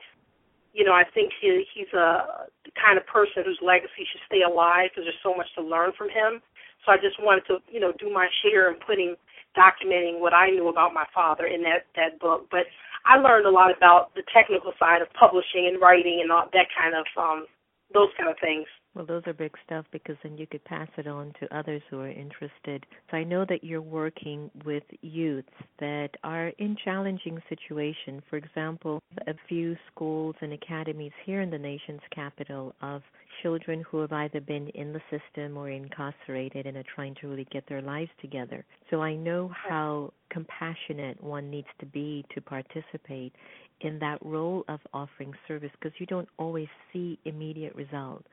you 0.74 0.84
know, 0.84 0.94
I 0.94 1.04
think 1.04 1.32
he, 1.40 1.66
he's 1.76 1.92
a 1.94 2.50
kind 2.74 2.98
of 2.98 3.06
person 3.06 3.44
whose 3.46 3.60
legacy 3.62 4.08
should 4.10 4.26
stay 4.26 4.42
alive 4.42 4.90
because 4.90 5.06
there's 5.06 5.22
so 5.22 5.36
much 5.36 5.48
to 5.56 5.62
learn 5.62 5.92
from 5.98 6.10
him. 6.10 6.42
So 6.82 6.92
I 6.92 6.98
just 6.98 7.22
wanted 7.22 7.46
to, 7.48 7.60
you 7.70 7.80
know, 7.80 7.94
do 8.00 8.10
my 8.12 8.28
share 8.42 8.72
in 8.72 8.80
putting 8.82 9.16
documenting 9.54 10.20
what 10.20 10.34
I 10.34 10.50
knew 10.50 10.68
about 10.68 10.94
my 10.94 11.06
father 11.14 11.46
in 11.46 11.62
that 11.64 11.86
that 11.96 12.20
book. 12.20 12.48
But 12.50 12.66
I 13.06 13.20
learned 13.20 13.46
a 13.46 13.52
lot 13.52 13.76
about 13.76 14.16
the 14.16 14.24
technical 14.34 14.74
side 14.80 15.02
of 15.02 15.12
publishing 15.14 15.68
and 15.68 15.80
writing 15.82 16.20
and 16.24 16.32
all 16.32 16.48
that 16.52 16.68
kind 16.72 16.96
of 16.96 17.06
um 17.20 17.46
those 17.94 18.10
kind 18.18 18.30
of 18.30 18.38
things. 18.40 18.66
Well, 18.96 19.08
those 19.08 19.24
are 19.26 19.34
big 19.34 19.56
stuff 19.66 19.86
because 19.92 20.18
then 20.22 20.38
you 20.38 20.46
could 20.46 20.64
pass 20.66 20.88
it 20.98 21.08
on 21.08 21.34
to 21.40 21.58
others 21.58 21.82
who 21.90 22.00
are 22.00 22.10
interested. 22.10 22.86
So 23.10 23.18
I 23.18 23.24
know 23.24 23.44
that 23.50 23.64
you're 23.64 23.82
working 23.82 24.52
with 24.66 24.84
youths 25.02 25.50
that 25.80 26.10
are 26.24 26.50
in 26.60 26.78
challenging 26.86 27.42
situations. 27.50 28.22
For 28.30 28.38
example, 28.38 29.02
a 29.26 29.34
few 29.50 29.76
schools 29.92 30.36
and 30.42 30.54
academies 30.54 31.12
here 31.26 31.42
in 31.42 31.50
the 31.50 31.58
nation's 31.58 32.02
capital 32.14 32.76
of 32.84 33.02
children 33.42 33.84
who 33.90 34.00
have 34.00 34.14
either 34.14 34.40
been 34.40 34.68
in 34.70 34.94
the 34.94 35.02
system 35.10 35.58
or 35.58 35.72
incarcerated 35.72 36.68
and 36.68 36.78
are 36.78 36.84
trying 36.94 37.16
to 37.22 37.28
really 37.28 37.48
get 37.52 37.68
their 37.68 37.82
lives 37.82 38.12
together. 38.22 38.64
So 38.92 39.02
I 39.02 39.16
know 39.16 39.50
how 39.56 40.14
compassionate 40.30 41.22
one 41.24 41.50
needs 41.50 41.68
to 41.80 41.88
be 41.88 42.26
to 42.36 42.42
participate 42.42 43.34
in 43.82 43.98
that 44.00 44.20
role 44.24 44.64
of 44.68 44.80
offering 44.94 45.34
service 45.48 45.72
because 45.80 46.00
you 46.00 46.06
don't 46.06 46.30
always 46.38 46.68
see 46.92 47.20
immediate 47.26 47.76
results 47.76 48.26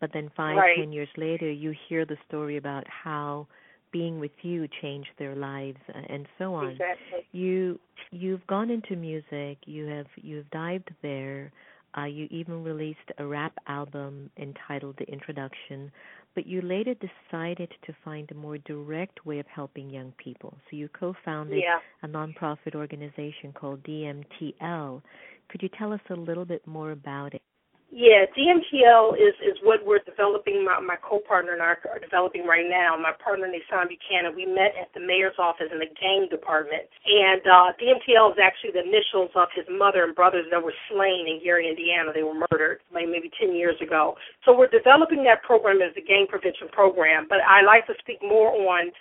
but 0.00 0.10
then 0.12 0.30
five, 0.36 0.56
right. 0.56 0.76
ten 0.78 0.92
years 0.92 1.08
later, 1.16 1.50
you 1.50 1.74
hear 1.88 2.04
the 2.04 2.16
story 2.28 2.56
about 2.56 2.84
how 2.88 3.46
being 3.92 4.20
with 4.20 4.32
you 4.42 4.68
changed 4.82 5.10
their 5.18 5.34
lives 5.34 5.78
uh, 5.94 6.00
and 6.08 6.26
so 6.38 6.54
on. 6.54 6.72
Exactly. 6.72 7.26
You 7.32 7.78
you've 8.10 8.46
gone 8.46 8.70
into 8.70 8.96
music. 8.96 9.58
You 9.66 9.86
have 9.86 10.06
you've 10.16 10.48
dived 10.50 10.90
there. 11.02 11.52
Uh, 11.96 12.04
you 12.04 12.28
even 12.30 12.62
released 12.62 12.98
a 13.16 13.26
rap 13.26 13.54
album 13.66 14.30
entitled 14.36 14.94
The 14.98 15.10
Introduction, 15.10 15.90
but 16.34 16.46
you 16.46 16.60
later 16.60 16.94
decided 16.94 17.72
to 17.86 17.96
find 18.04 18.30
a 18.30 18.34
more 18.34 18.58
direct 18.58 19.24
way 19.24 19.38
of 19.38 19.46
helping 19.46 19.88
young 19.88 20.12
people. 20.22 20.54
So 20.70 20.76
you 20.76 20.90
co-founded 20.90 21.58
yeah. 21.58 21.78
a 22.02 22.06
nonprofit 22.06 22.74
organization 22.74 23.54
called 23.54 23.82
DMTL. 23.84 25.02
Could 25.48 25.62
you 25.62 25.70
tell 25.78 25.92
us 25.92 26.00
a 26.10 26.14
little 26.14 26.44
bit 26.44 26.64
more 26.66 26.90
about 26.90 27.32
it? 27.32 27.42
Yeah, 27.88 28.28
DMTL 28.36 29.16
is 29.16 29.32
is 29.40 29.56
what 29.64 29.80
we're 29.80 30.04
developing. 30.04 30.60
My 30.60 30.76
my 30.80 30.96
co-partner 31.00 31.56
and 31.56 31.62
I 31.64 31.72
are 31.88 31.98
developing 32.00 32.44
right 32.44 32.68
now. 32.68 33.00
My 33.00 33.16
partner 33.16 33.48
Nason 33.48 33.88
Buchanan. 33.88 34.36
We 34.36 34.44
met 34.44 34.76
at 34.76 34.92
the 34.92 35.00
mayor's 35.00 35.40
office 35.40 35.72
in 35.72 35.80
the 35.80 35.88
gang 35.96 36.28
department, 36.28 36.84
and 37.08 37.40
uh, 37.48 37.72
DMTL 37.80 38.36
is 38.36 38.40
actually 38.44 38.76
the 38.76 38.84
initials 38.84 39.32
of 39.36 39.48
his 39.56 39.64
mother 39.72 40.04
and 40.04 40.12
brothers 40.14 40.44
that 40.52 40.60
were 40.60 40.76
slain 40.92 41.32
in 41.32 41.40
Gary, 41.40 41.64
Indiana. 41.64 42.12
They 42.12 42.24
were 42.28 42.36
murdered 42.36 42.84
like 42.92 43.08
maybe 43.08 43.32
ten 43.40 43.56
years 43.56 43.80
ago. 43.80 44.20
So 44.44 44.52
we're 44.52 44.68
developing 44.68 45.24
that 45.24 45.40
program 45.42 45.80
as 45.80 45.96
a 45.96 46.04
gang 46.04 46.28
prevention 46.28 46.68
program. 46.68 47.24
But 47.24 47.40
I 47.48 47.64
like 47.64 47.88
to 47.88 47.96
speak 48.00 48.20
more 48.20 48.52
on. 48.52 48.92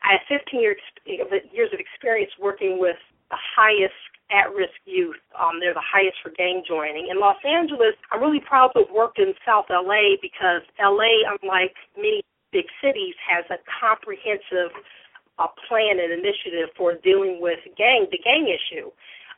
I 0.00 0.16
have 0.16 0.24
15 0.32 0.60
years 0.60 0.80
years 1.04 1.70
of 1.76 1.80
experience 1.80 2.32
working 2.40 2.80
with 2.80 2.96
the 3.28 3.36
highest 3.36 4.00
at-risk 4.30 4.78
youth. 4.84 5.20
Um, 5.34 5.60
they're 5.60 5.74
the 5.74 5.84
highest 5.84 6.18
for 6.22 6.30
gang 6.30 6.62
joining. 6.66 7.08
In 7.10 7.20
Los 7.20 7.38
Angeles, 7.44 7.94
I'm 8.10 8.20
really 8.20 8.40
proud 8.40 8.72
to 8.74 8.86
have 8.86 8.94
worked 8.94 9.18
in 9.18 9.34
South 9.44 9.66
LA 9.70 10.16
because 10.22 10.62
LA, 10.78 11.26
unlike 11.28 11.74
many 11.96 12.22
big 12.52 12.66
cities, 12.82 13.14
has 13.22 13.44
a 13.50 13.58
comprehensive 13.66 14.74
uh, 15.38 15.48
plan 15.68 15.98
and 15.98 16.12
initiative 16.12 16.70
for 16.76 16.94
dealing 17.02 17.38
with 17.40 17.58
gang 17.76 18.06
the 18.10 18.18
gang 18.18 18.46
issue. 18.46 18.90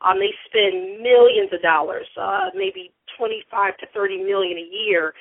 Um, 0.03 0.19
they 0.19 0.35
spend 0.47 1.01
millions 1.01 1.53
of 1.53 1.63
dollars, 1.63 2.07
uh, 2.21 2.51
maybe 2.55 2.91
25 3.17 3.77
to 3.79 3.87
30 3.95 4.25
million 4.25 4.59
a 4.59 4.67
year, 4.67 5.15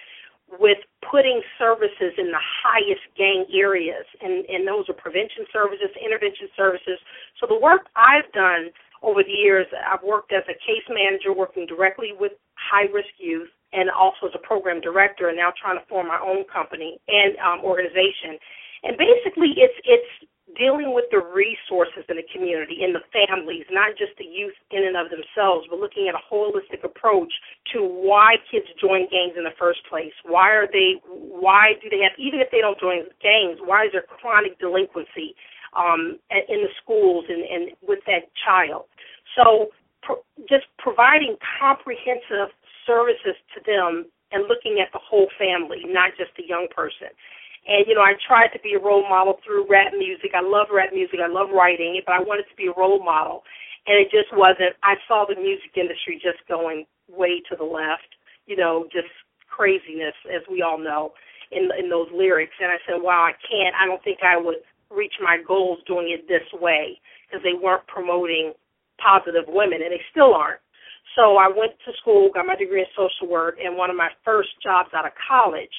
with 0.59 0.79
putting 1.09 1.41
services 1.57 2.11
in 2.17 2.27
the 2.27 2.41
highest 2.41 3.05
gang 3.15 3.45
areas, 3.53 4.03
and, 4.21 4.43
and 4.49 4.67
those 4.67 4.89
are 4.89 4.97
prevention 4.97 5.45
services, 5.53 5.87
intervention 6.03 6.49
services. 6.57 6.99
So 7.39 7.47
the 7.47 7.59
work 7.59 7.87
I've 7.95 8.27
done 8.33 8.71
over 9.01 9.23
the 9.23 9.33
years, 9.33 9.65
I've 9.73 10.03
worked 10.03 10.31
as 10.31 10.43
a 10.45 10.53
case 10.53 10.85
manager 10.89 11.33
working 11.33 11.65
directly 11.65 12.13
with 12.17 12.33
high 12.53 12.85
risk 12.93 13.09
youth 13.17 13.49
and 13.73 13.89
also 13.89 14.27
as 14.27 14.35
a 14.35 14.43
program 14.45 14.81
director 14.81 15.29
and 15.29 15.37
now 15.37 15.51
trying 15.57 15.79
to 15.79 15.85
form 15.87 16.07
my 16.07 16.19
own 16.19 16.45
company 16.51 16.99
and 17.07 17.35
um, 17.39 17.65
organization. 17.65 18.37
And 18.83 18.97
basically 18.97 19.53
it's 19.57 19.77
it's 19.85 20.29
dealing 20.57 20.93
with 20.93 21.05
the 21.11 21.21
resources 21.21 22.03
in 22.09 22.17
the 22.19 22.27
community, 22.33 22.83
in 22.83 22.91
the 22.91 23.03
families, 23.13 23.63
not 23.71 23.95
just 23.95 24.11
the 24.19 24.27
youth 24.27 24.55
in 24.71 24.83
and 24.83 24.97
of 24.99 25.07
themselves, 25.07 25.63
but 25.69 25.79
looking 25.79 26.11
at 26.11 26.15
a 26.15 26.23
holistic 26.27 26.83
approach 26.83 27.31
to 27.71 27.79
why 27.79 28.35
kids 28.51 28.67
join 28.75 29.07
gangs 29.07 29.37
in 29.37 29.43
the 29.47 29.55
first 29.57 29.79
place. 29.87 30.13
Why 30.25 30.51
are 30.51 30.67
they 30.67 30.99
why 31.07 31.79
do 31.81 31.89
they 31.89 32.03
have 32.03 32.13
even 32.19 32.39
if 32.39 32.51
they 32.51 32.59
don't 32.59 32.79
join 32.79 33.07
gangs, 33.23 33.59
why 33.63 33.85
is 33.85 33.91
there 33.93 34.05
chronic 34.05 34.59
delinquency? 34.59 35.33
Um, 35.73 36.19
in 36.29 36.61
the 36.63 36.73
schools 36.81 37.25
and, 37.29 37.43
and 37.43 37.71
with 37.81 37.99
that 38.07 38.27
child. 38.45 38.85
So 39.35 39.71
pro- 40.01 40.23
just 40.49 40.65
providing 40.77 41.37
comprehensive 41.59 42.51
services 42.85 43.37
to 43.55 43.59
them 43.65 44.05
and 44.31 44.47
looking 44.47 44.79
at 44.79 44.91
the 44.91 44.99
whole 44.99 45.27
family, 45.37 45.83
not 45.87 46.11
just 46.17 46.31
the 46.37 46.47
young 46.47 46.67
person. 46.73 47.11
And 47.67 47.85
you 47.85 47.93
know, 47.93 48.01
I 48.01 48.13
tried 48.25 48.49
to 48.57 48.59
be 48.59 48.73
a 48.73 48.81
role 48.81 49.07
model 49.07 49.37
through 49.45 49.69
rap 49.69 49.93
music. 49.93 50.31
I 50.33 50.41
love 50.41 50.67
rap 50.73 50.89
music. 50.93 51.19
I 51.21 51.29
love 51.29 51.53
writing 51.53 51.95
it, 51.95 52.03
but 52.05 52.13
I 52.13 52.19
wanted 52.19 52.49
to 52.49 52.55
be 52.57 52.67
a 52.67 52.73
role 52.73 53.03
model, 53.03 53.43
and 53.85 54.01
it 54.01 54.09
just 54.09 54.33
wasn't. 54.33 54.73
I 54.81 54.95
saw 55.07 55.25
the 55.29 55.37
music 55.37 55.77
industry 55.77 56.17
just 56.17 56.41
going 56.49 56.85
way 57.07 57.41
to 57.49 57.55
the 57.55 57.67
left. 57.67 58.17
You 58.47 58.57
know, 58.57 58.89
just 58.91 59.13
craziness, 59.47 60.17
as 60.25 60.41
we 60.49 60.63
all 60.63 60.79
know, 60.79 61.13
in 61.51 61.69
in 61.77 61.87
those 61.87 62.09
lyrics. 62.09 62.57
And 62.59 62.71
I 62.71 62.81
said, 62.87 62.97
wow, 62.97 63.29
I 63.29 63.37
can't. 63.45 63.75
I 63.77 63.85
don't 63.85 64.01
think 64.03 64.25
I 64.25 64.37
would 64.37 64.65
reach 64.95 65.13
my 65.21 65.37
goals 65.45 65.79
doing 65.87 66.09
it 66.11 66.27
this 66.27 66.45
way 66.59 66.99
because 67.27 67.43
they 67.43 67.57
weren't 67.57 67.85
promoting 67.87 68.53
positive 68.99 69.45
women, 69.47 69.81
and 69.81 69.91
they 69.91 70.01
still 70.11 70.33
aren't. 70.33 70.61
So 71.15 71.37
I 71.37 71.47
went 71.47 71.73
to 71.85 71.91
school, 71.99 72.29
got 72.33 72.45
my 72.45 72.55
degree 72.55 72.81
in 72.81 72.91
social 72.95 73.27
work, 73.27 73.57
and 73.63 73.75
one 73.75 73.89
of 73.89 73.95
my 73.95 74.09
first 74.23 74.49
jobs 74.63 74.89
out 74.95 75.05
of 75.05 75.11
college 75.27 75.73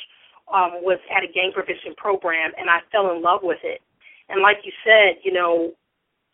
um, 0.53 0.83
was 0.85 0.99
at 1.15 1.25
a 1.25 1.33
gang 1.33 1.53
prevention 1.55 1.95
program, 1.97 2.53
and 2.59 2.69
I 2.69 2.81
fell 2.91 3.13
in 3.13 3.23
love 3.23 3.41
with 3.43 3.61
it. 3.63 3.81
And 4.29 4.43
like 4.43 4.59
you 4.65 4.73
said, 4.85 5.23
you 5.23 5.33
know, 5.33 5.73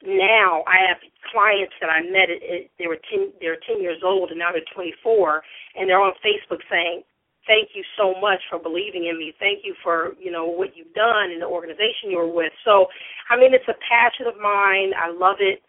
now 0.03 0.63
I 0.67 0.87
have 0.87 0.99
clients 1.31 1.75
that 1.81 1.91
I 1.91 2.03
met. 2.03 2.31
It, 2.31 2.43
it, 2.43 2.71
they 2.79 2.87
were 2.87 2.99
ten, 3.11 3.33
they 3.41 3.49
were 3.49 3.61
ten 3.67 3.83
years 3.83 4.03
old, 4.05 4.31
and 4.31 4.39
now 4.39 4.51
they're 4.53 4.67
24, 4.75 5.43
and 5.77 5.89
they're 5.89 6.01
on 6.01 6.15
Facebook 6.23 6.63
saying, 6.71 7.03
thank 7.49 7.73
you 7.75 7.83
so 7.97 8.15
much 8.21 8.45
for 8.53 8.61
believing 8.61 9.09
in 9.09 9.19
me. 9.19 9.33
Thank 9.41 9.65
you 9.65 9.75
for, 9.83 10.13
you 10.21 10.31
know, 10.31 10.45
what 10.45 10.77
you've 10.77 10.93
done 10.93 11.33
in 11.33 11.41
the 11.41 11.49
organization 11.49 12.13
you're 12.13 12.31
with. 12.31 12.53
So, 12.65 12.87
I 13.33 13.41
mean, 13.41 13.57
it's 13.57 13.67
a 13.67 13.75
passion 13.89 14.29
of 14.29 14.37
mine. 14.37 14.93
I 14.95 15.11
love 15.11 15.41
it. 15.41 15.65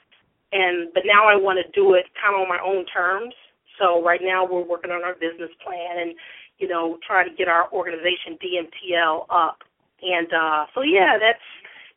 And 0.51 0.93
but 0.93 1.03
now 1.07 1.25
I 1.25 1.39
want 1.39 1.57
to 1.63 1.71
do 1.71 1.95
it 1.95 2.05
kind 2.19 2.35
of 2.35 2.43
on 2.43 2.49
my 2.49 2.59
own 2.59 2.85
terms. 2.85 3.33
So 3.79 4.03
right 4.03 4.19
now 4.21 4.45
we're 4.45 4.67
working 4.67 4.91
on 4.91 5.03
our 5.03 5.13
business 5.13 5.49
plan 5.63 6.03
and, 6.03 6.11
you 6.59 6.67
know, 6.67 6.99
trying 7.07 7.29
to 7.29 7.35
get 7.35 7.47
our 7.47 7.71
organization 7.71 8.35
DMTL 8.43 9.25
up. 9.29 9.63
And 10.03 10.27
uh 10.33 10.65
so 10.75 10.81
yeah, 10.81 11.17
that's 11.19 11.45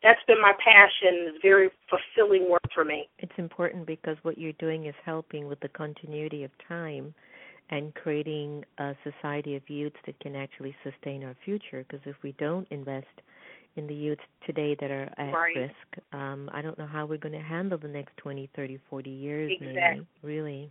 that's 0.02 0.20
been 0.26 0.40
my 0.40 0.52
passion. 0.62 1.32
It's 1.32 1.38
very 1.42 1.70
fulfilling 1.88 2.50
work 2.50 2.66
for 2.74 2.84
me. 2.84 3.08
It's 3.18 3.32
important 3.38 3.86
because 3.86 4.16
what 4.22 4.36
you're 4.36 4.58
doing 4.60 4.86
is 4.86 4.94
helping 5.04 5.48
with 5.48 5.60
the 5.60 5.68
continuity 5.68 6.44
of 6.44 6.50
time 6.68 7.14
and 7.72 7.94
creating 7.94 8.62
a 8.78 8.94
society 9.02 9.56
of 9.56 9.68
youths 9.68 9.96
that 10.04 10.18
can 10.20 10.36
actually 10.36 10.76
sustain 10.84 11.24
our 11.24 11.34
future. 11.42 11.84
Because 11.88 12.00
if 12.04 12.14
we 12.22 12.32
don't 12.32 12.68
invest 12.70 13.06
in 13.76 13.86
the 13.86 13.94
youths 13.94 14.22
today 14.46 14.76
that 14.78 14.90
are 14.90 15.10
at 15.16 15.32
Right. 15.32 15.56
risk, 15.56 16.14
um, 16.14 16.50
I 16.52 16.60
don't 16.60 16.76
know 16.76 16.86
how 16.86 17.06
we're 17.06 17.16
going 17.16 17.32
to 17.32 17.40
handle 17.40 17.78
the 17.78 17.88
next 17.88 18.14
20, 18.18 18.46
30, 18.48 18.76
40 18.90 19.10
years. 19.10 19.58
maybe, 19.58 19.72
Exactly. 19.72 20.06
really. 20.22 20.70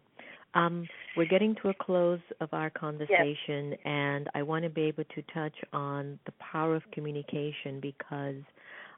Um, 0.53 0.87
we're 1.15 1.25
getting 1.25 1.55
to 1.55 1.69
a 1.69 1.73
close 1.73 2.21
of 2.39 2.53
our 2.53 2.69
conversation, 2.69 3.73
and 3.83 4.29
I 4.35 4.43
want 4.43 4.63
to 4.63 4.69
be 4.69 4.83
able 4.83 5.05
to 5.05 5.21
touch 5.33 5.55
on 5.73 6.19
the 6.25 6.33
power 6.33 6.75
of 6.75 6.83
communication 6.91 7.79
because 7.79 8.43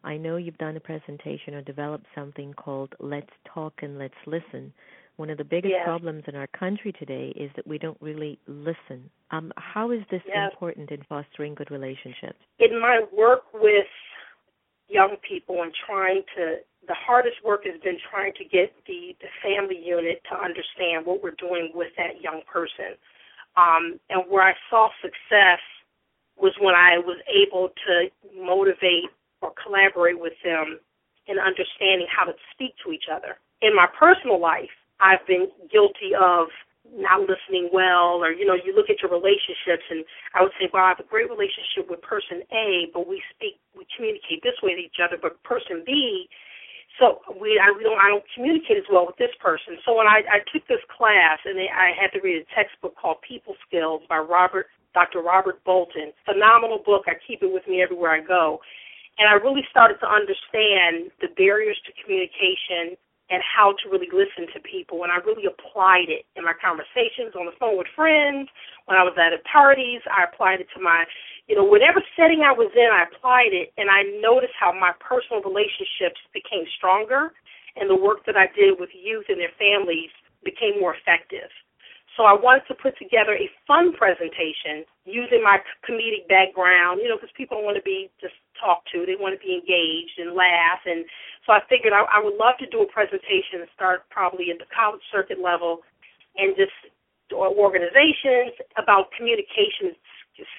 I 0.03 0.17
know 0.17 0.35
you've 0.35 0.57
done 0.57 0.75
a 0.75 0.81
presentation 0.81 1.53
or 1.53 1.61
developed 1.61 2.07
something 2.13 2.53
called 2.55 2.93
Let's 2.99 3.31
Talk 3.45 3.81
and 3.81 3.97
Let's 3.97 4.13
Listen. 4.25 4.73
One 5.17 5.29
of 5.29 5.37
the 5.37 5.43
biggest 5.43 5.73
Yes. 5.73 5.85
problems 5.85 6.23
in 6.27 6.35
our 6.35 6.47
country 6.47 6.91
today 6.91 7.29
is 7.35 7.51
that 7.55 7.67
we 7.67 7.77
don't 7.77 7.97
really 8.01 8.39
listen. 8.47 9.09
Um, 9.31 9.53
how 9.57 9.91
is 9.91 10.03
this 10.07 10.23
Yes. 10.25 10.51
important 10.51 10.91
in 10.91 11.03
fostering 11.03 11.53
good 11.53 11.69
relationships? 11.69 12.39
in 12.59 12.79
my 12.79 13.01
work 13.11 13.53
with 13.53 13.87
young 14.87 15.17
people 15.27 15.63
and 15.63 15.73
trying 15.73 16.23
to 16.35 16.59
the 16.87 16.93
hardest 16.93 17.41
work 17.43 17.65
has 17.65 17.79
been 17.81 17.97
trying 18.11 18.33
to 18.33 18.43
get 18.45 18.73
the 18.85 19.15
the 19.21 19.27
family 19.41 19.77
unit 19.77 20.21
to 20.29 20.35
understand 20.39 21.05
what 21.05 21.23
we're 21.23 21.31
doing 21.31 21.71
with 21.73 21.91
that 21.97 22.21
young 22.21 22.41
person 22.51 22.95
um 23.55 23.99
and 24.09 24.23
where 24.29 24.43
i 24.43 24.53
saw 24.69 24.89
success 25.01 25.59
was 26.37 26.53
when 26.59 26.75
i 26.75 26.97
was 26.97 27.17
able 27.27 27.69
to 27.87 28.09
motivate 28.37 29.09
or 29.41 29.51
collaborate 29.63 30.19
with 30.19 30.33
them 30.43 30.79
in 31.27 31.39
understanding 31.39 32.07
how 32.09 32.25
to 32.25 32.33
speak 32.51 32.75
to 32.85 32.91
each 32.91 33.05
other 33.11 33.37
in 33.61 33.75
my 33.75 33.87
personal 33.97 34.39
life 34.39 34.69
i've 34.99 35.25
been 35.27 35.47
guilty 35.71 36.13
of 36.13 36.47
not 36.93 37.21
listening 37.21 37.69
well 37.73 38.21
or 38.21 38.31
you 38.31 38.45
know 38.45 38.53
you 38.53 38.75
look 38.75 38.89
at 38.89 39.01
your 39.01 39.09
relationships 39.09 39.81
and 39.89 40.05
I 40.35 40.43
would 40.43 40.51
say 40.59 40.69
well 40.69 40.83
I 40.83 40.93
have 40.93 40.99
a 40.99 41.09
great 41.09 41.25
relationship 41.25 41.89
with 41.89 42.03
person 42.03 42.45
A 42.53 42.91
but 42.93 43.07
we 43.07 43.17
speak 43.33 43.57
we 43.73 43.87
communicate 43.95 44.43
this 44.43 44.59
way 44.61 44.75
to 44.75 44.83
each 44.83 45.01
other 45.01 45.17
but 45.17 45.41
person 45.41 45.81
B 45.87 46.29
so 46.99 47.25
we 47.41 47.57
I 47.57 47.73
we 47.73 47.83
don't 47.83 47.97
I 47.97 48.09
don't 48.09 48.25
communicate 48.35 48.77
as 48.77 48.87
well 48.91 49.05
with 49.05 49.17
this 49.17 49.33
person. 49.41 49.81
So 49.85 49.97
when 49.97 50.07
I 50.07 50.21
I 50.29 50.39
took 50.53 50.65
this 50.67 50.83
class 50.93 51.39
and 51.45 51.57
I 51.57 51.93
had 51.97 52.13
to 52.13 52.21
read 52.21 52.45
a 52.45 52.47
textbook 52.53 52.95
called 52.97 53.17
People 53.25 53.55
Skills 53.65 54.01
by 54.09 54.17
Robert 54.17 54.67
Dr. 54.93 55.21
Robert 55.21 55.63
Bolton. 55.65 56.13
Phenomenal 56.25 56.85
book. 56.85 57.09
I 57.09 57.17
keep 57.25 57.41
it 57.41 57.49
with 57.51 57.65
me 57.67 57.81
everywhere 57.81 58.11
I 58.13 58.21
go. 58.21 58.61
And 59.17 59.29
I 59.29 59.33
really 59.33 59.65
started 59.69 59.97
to 60.01 60.09
understand 60.09 61.09
the 61.21 61.33
barriers 61.37 61.77
to 61.85 61.91
communication 62.01 62.97
and 63.33 63.41
how 63.41 63.73
to 63.81 63.89
really 63.89 64.13
listen 64.13 64.45
to 64.53 64.61
people. 64.61 65.01
And 65.01 65.09
I 65.09 65.17
really 65.25 65.49
applied 65.49 66.13
it 66.13 66.29
in 66.37 66.45
my 66.45 66.53
conversations 66.53 67.33
on 67.33 67.49
the 67.49 67.57
phone 67.57 67.81
with 67.81 67.89
friends, 67.97 68.45
when 68.85 68.93
I 68.93 69.01
was 69.01 69.17
at 69.17 69.33
parties, 69.49 70.05
I 70.05 70.29
applied 70.29 70.61
it 70.61 70.69
to 70.77 70.79
my, 70.79 71.01
you 71.49 71.57
know, 71.57 71.65
whatever 71.65 71.97
setting 72.13 72.45
I 72.45 72.53
was 72.53 72.69
in, 72.77 72.93
I 72.93 73.09
applied 73.09 73.57
it. 73.57 73.73
And 73.81 73.89
I 73.89 74.05
noticed 74.21 74.53
how 74.53 74.69
my 74.69 74.93
personal 75.01 75.41
relationships 75.41 76.21
became 76.29 76.69
stronger 76.77 77.33
and 77.73 77.89
the 77.89 77.97
work 77.97 78.21
that 78.29 78.37
I 78.37 78.53
did 78.53 78.77
with 78.77 78.93
youth 78.93 79.25
and 79.33 79.41
their 79.41 79.55
families 79.57 80.13
became 80.45 80.77
more 80.77 80.93
effective. 80.93 81.49
So 82.13 82.29
I 82.29 82.37
wanted 82.37 82.69
to 82.69 82.77
put 82.77 82.93
together 83.01 83.33
a 83.33 83.49
fun 83.65 83.93
presentation 83.97 84.85
using 85.05 85.41
my 85.41 85.57
comedic 85.81 86.29
background, 86.29 87.01
you 87.01 87.09
know, 87.09 87.17
because 87.17 87.33
people 87.33 87.57
don't 87.57 87.65
want 87.65 87.77
to 87.77 87.81
be 87.81 88.13
just 88.21 88.37
talked 88.61 88.85
to; 88.93 89.05
they 89.05 89.17
want 89.17 89.33
to 89.33 89.41
be 89.41 89.57
engaged 89.57 90.21
and 90.21 90.37
laugh. 90.37 90.85
And 90.85 91.05
so 91.45 91.53
I 91.53 91.61
figured 91.67 91.93
I, 91.93 92.03
I 92.07 92.23
would 92.23 92.35
love 92.39 92.55
to 92.59 92.67
do 92.67 92.81
a 92.83 92.89
presentation 92.89 93.61
and 93.61 93.69
start 93.75 94.07
probably 94.09 94.51
at 94.51 94.59
the 94.59 94.69
college 94.71 95.03
circuit 95.11 95.39
level, 95.39 95.83
and 96.37 96.55
just 96.55 96.73
or 97.31 97.49
organizations 97.49 98.53
about 98.77 99.09
communication 99.17 99.95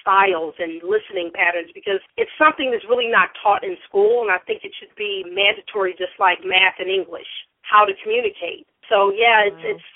styles 0.01 0.55
and 0.57 0.79
listening 0.83 1.31
patterns 1.35 1.69
because 1.75 1.99
it's 2.15 2.31
something 2.39 2.71
that's 2.71 2.85
really 2.87 3.11
not 3.11 3.29
taught 3.43 3.63
in 3.63 3.75
school, 3.87 4.23
and 4.23 4.31
I 4.31 4.39
think 4.47 4.63
it 4.63 4.71
should 4.79 4.93
be 4.95 5.23
mandatory, 5.27 5.91
just 5.97 6.15
like 6.19 6.39
math 6.43 6.79
and 6.79 6.89
English, 6.89 7.27
how 7.61 7.83
to 7.83 7.93
communicate. 8.03 8.67
So 8.89 9.11
yeah, 9.11 9.49
it's 9.49 9.63
Wow. 9.63 9.71
it's 9.75 9.87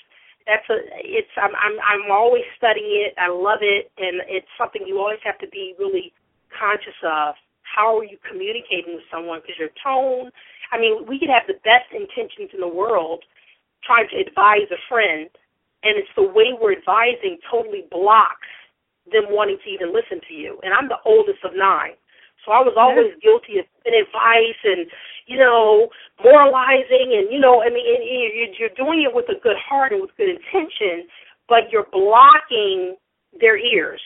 that's 0.47 0.67
a 0.69 0.78
it's 1.06 1.34
I'm 1.38 1.54
I'm 1.56 1.78
I'm 1.80 2.12
always 2.12 2.43
studying 2.58 3.08
it. 3.08 3.13
I 3.21 3.30
love 3.30 3.62
it 3.62 3.91
and 3.97 4.21
it's 4.28 4.49
something 4.58 4.82
you 4.86 4.97
always 4.99 5.21
have 5.23 5.38
to 5.39 5.47
be 5.49 5.75
really 5.78 6.12
conscious 6.49 6.97
of. 7.06 7.36
How 7.62 7.93
are 8.02 8.04
you 8.04 8.17
communicating 8.25 8.97
with 8.97 9.06
someone 9.13 9.41
because 9.45 9.62
your 9.62 9.69
tone, 9.86 10.34
I 10.71 10.79
mean, 10.79 11.05
we 11.08 11.19
could 11.19 11.29
have 11.29 11.47
the 11.47 11.60
best 11.63 11.91
intentions 11.91 12.51
in 12.53 12.60
the 12.60 12.67
world 12.67 13.23
trying 13.84 14.08
to 14.10 14.17
advise 14.17 14.69
a 14.71 14.82
friend 14.88 15.29
and 15.84 15.97
it's 15.97 16.12
the 16.15 16.23
way 16.23 16.51
we're 16.60 16.74
advising 16.76 17.39
totally 17.49 17.86
blocks 17.89 18.47
them 19.11 19.26
wanting 19.30 19.57
to 19.63 19.70
even 19.70 19.93
listen 19.93 20.20
to 20.28 20.34
you. 20.34 20.59
And 20.63 20.74
I'm 20.74 20.88
the 20.88 20.99
oldest 21.05 21.39
of 21.43 21.55
nine. 21.55 21.95
So 22.45 22.51
I 22.51 22.59
was 22.59 22.76
always 22.78 23.11
guilty 23.22 23.59
of 23.59 23.65
giving 23.84 23.99
advice 23.99 24.59
and, 24.63 24.88
you 25.28 25.38
know, 25.38 25.89
moralizing 26.24 27.15
and, 27.15 27.32
you 27.32 27.39
know, 27.39 27.61
I 27.61 27.70
mean, 27.70 27.86
and 27.86 28.03
you- 28.03 28.53
you're 28.57 28.70
doing 28.70 29.03
it 29.03 29.13
with 29.13 29.30
a 29.30 29.36
good 29.36 29.57
heart 29.57 29.91
and 29.91 30.01
with 30.01 30.15
good 30.15 30.30
intention, 30.30 31.07
but 31.47 31.72
you're 31.72 31.88
blocking 31.91 32.97
their 33.34 33.57
ears. 33.57 34.01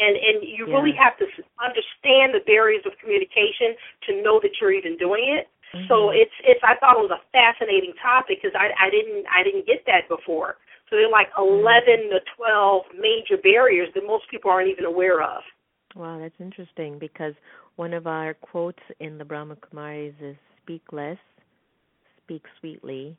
And 0.00 0.16
and 0.16 0.44
you 0.44 0.66
really 0.66 0.92
have 0.92 1.16
to 1.18 1.26
understand 1.58 2.32
the 2.32 2.40
barriers 2.46 2.86
of 2.86 2.96
communication 2.98 3.76
to 4.06 4.22
know 4.22 4.38
that 4.38 4.60
you're 4.60 4.70
even 4.70 4.96
doing 4.96 5.28
it. 5.28 5.48
So 5.86 6.08
Mhm. 6.08 6.16
it's 6.16 6.34
it's 6.44 6.60
I 6.62 6.74
thought 6.76 6.96
it 6.96 7.08
was 7.08 7.10
a 7.10 7.22
fascinating 7.32 7.94
topic 8.00 8.40
because 8.42 8.54
I 8.58 8.70
I 8.78 8.90
didn't 8.90 9.26
I 9.28 9.42
didn't 9.42 9.66
get 9.66 9.84
that 9.86 10.08
before. 10.08 10.56
So 10.88 10.96
there 10.96 11.06
are 11.06 11.10
like 11.10 11.28
eleven 11.36 12.10
to 12.10 12.20
twelve 12.36 12.84
major 12.98 13.36
barriers 13.36 13.88
that 13.94 14.06
most 14.06 14.28
people 14.30 14.50
aren't 14.50 14.68
even 14.68 14.84
aware 14.84 15.22
of. 15.22 15.42
Wow, 15.94 16.18
that's 16.18 16.34
interesting 16.40 16.98
because 16.98 17.34
one 17.76 17.92
of 17.92 18.06
our 18.06 18.34
quotes 18.34 18.82
in 19.00 19.18
the 19.18 19.24
Brahma 19.24 19.56
Kumaris 19.56 20.14
is 20.20 20.36
speak 20.62 20.82
less, 20.92 21.18
speak 22.22 22.42
sweetly, 22.60 23.16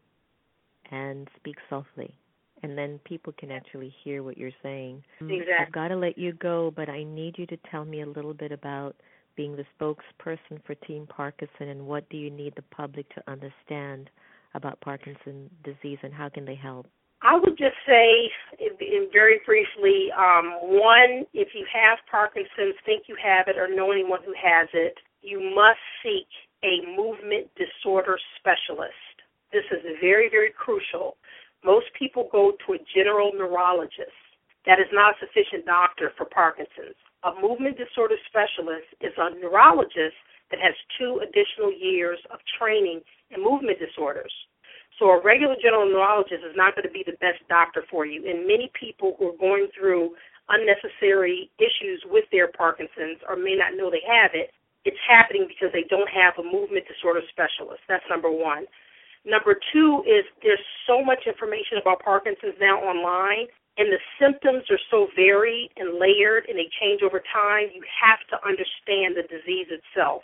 and 0.91 1.28
speak 1.38 1.56
softly. 1.70 2.14
And 2.62 2.78
then 2.78 3.00
people 3.06 3.34
can 3.38 3.52
actually 3.52 3.93
hear 4.04 4.22
what 4.22 4.38
you're 4.38 4.52
saying. 4.62 5.02
Um, 5.22 5.41
I've 5.60 5.72
got 5.72 5.88
to 5.89 5.95
let 5.95 6.18
you 6.18 6.34
go, 6.34 6.74
but 6.76 6.89
I 6.89 7.04
need 7.04 7.38
you 7.38 7.45
to 7.47 7.58
tell 7.72 7.86
me 7.86 8.02
a 8.02 8.06
little 8.06 8.34
bit 8.34 8.52
about 8.52 8.95
being 9.40 9.56
the 9.56 9.64
spokesperson 9.80 10.62
for 10.66 10.76
Team 10.86 11.08
Parkinson 11.08 11.70
and 11.70 11.88
what 11.88 12.04
do 12.10 12.18
you 12.18 12.30
need 12.30 12.54
the 12.58 12.62
public 12.76 13.08
to 13.16 13.24
understand 13.26 14.10
about 14.54 14.82
Parkinson's 14.82 15.50
disease 15.64 15.98
and 16.04 16.14
how 16.14 16.28
can 16.28 16.44
they 16.44 16.56
help? 16.56 16.88
I 17.22 17.38
would 17.38 17.58
just 17.58 17.80
say, 17.88 18.30
very 19.14 19.40
briefly, 19.46 20.12
um, 20.12 20.52
one, 20.64 21.26
if 21.34 21.56
you 21.56 21.66
have 21.72 22.00
Parkinson's, 22.12 22.76
think 22.86 23.04
you 23.08 23.16
have 23.16 23.48
it, 23.48 23.58
or 23.58 23.74
know 23.74 23.94
anyone 23.94 24.20
who 24.26 24.34
has 24.36 24.68
it, 24.74 24.96
you 25.22 25.40
must 25.56 25.80
seek 26.04 26.28
a 26.66 26.84
movement 26.98 27.48
disorder 27.56 28.20
specialist. 28.40 29.16
This 29.54 29.64
is 29.72 29.80
very, 30.02 30.30
very 30.30 30.52
crucial. 30.52 31.16
Most 31.64 31.86
people 31.98 32.28
go 32.30 32.52
to 32.68 32.74
a 32.74 32.78
general 32.94 33.32
neurologist. 33.34 34.20
That 34.66 34.80
is 34.80 34.88
not 34.92 35.16
a 35.16 35.26
sufficient 35.26 35.66
doctor 35.66 36.12
for 36.18 36.26
Parkinson's. 36.26 37.00
A 37.24 37.36
movement 37.42 37.78
disorder 37.78 38.16
specialist 38.32 38.88
is 39.02 39.12
a 39.18 39.36
neurologist 39.36 40.16
that 40.52 40.60
has 40.64 40.74
two 40.98 41.20
additional 41.20 41.72
years 41.72 42.20
of 42.32 42.40
training 42.58 43.02
in 43.30 43.44
movement 43.44 43.78
disorders. 43.80 44.32
So 44.98 45.12
a 45.12 45.22
regular 45.22 45.56
general 45.62 45.88
neurologist 45.88 46.44
is 46.44 46.56
not 46.56 46.76
going 46.76 46.88
to 46.88 46.92
be 46.92 47.04
the 47.06 47.20
best 47.20 47.40
doctor 47.48 47.84
for 47.92 48.06
you. 48.06 48.28
And 48.28 48.48
many 48.48 48.72
people 48.76 49.16
who 49.18 49.32
are 49.32 49.40
going 49.40 49.68
through 49.76 50.16
unnecessary 50.50 51.52
issues 51.60 52.04
with 52.08 52.26
their 52.32 52.48
Parkinson's 52.52 53.20
or 53.28 53.36
may 53.36 53.56
not 53.56 53.76
know 53.76 53.92
they 53.92 54.04
have 54.08 54.32
it, 54.34 54.52
it's 54.84 55.00
happening 55.08 55.46
because 55.48 55.72
they 55.72 55.86
don't 55.88 56.10
have 56.10 56.40
a 56.40 56.44
movement 56.44 56.88
disorder 56.88 57.22
specialist. 57.32 57.84
That's 57.88 58.04
number 58.10 58.32
one. 58.32 58.66
Number 59.28 59.60
two 59.72 60.04
is 60.08 60.24
there's 60.42 60.64
so 60.88 61.04
much 61.04 61.28
information 61.28 61.78
about 61.80 62.00
Parkinson's 62.00 62.56
now 62.60 62.80
online, 62.80 63.52
and 63.80 63.88
the 63.88 64.04
symptoms 64.20 64.68
are 64.70 64.84
so 64.92 65.08
varied 65.16 65.72
and 65.80 65.96
layered, 65.98 66.44
and 66.52 66.60
they 66.60 66.68
change 66.84 67.00
over 67.02 67.24
time. 67.32 67.72
You 67.72 67.80
have 67.88 68.20
to 68.28 68.38
understand 68.44 69.16
the 69.16 69.24
disease 69.24 69.72
itself. 69.72 70.22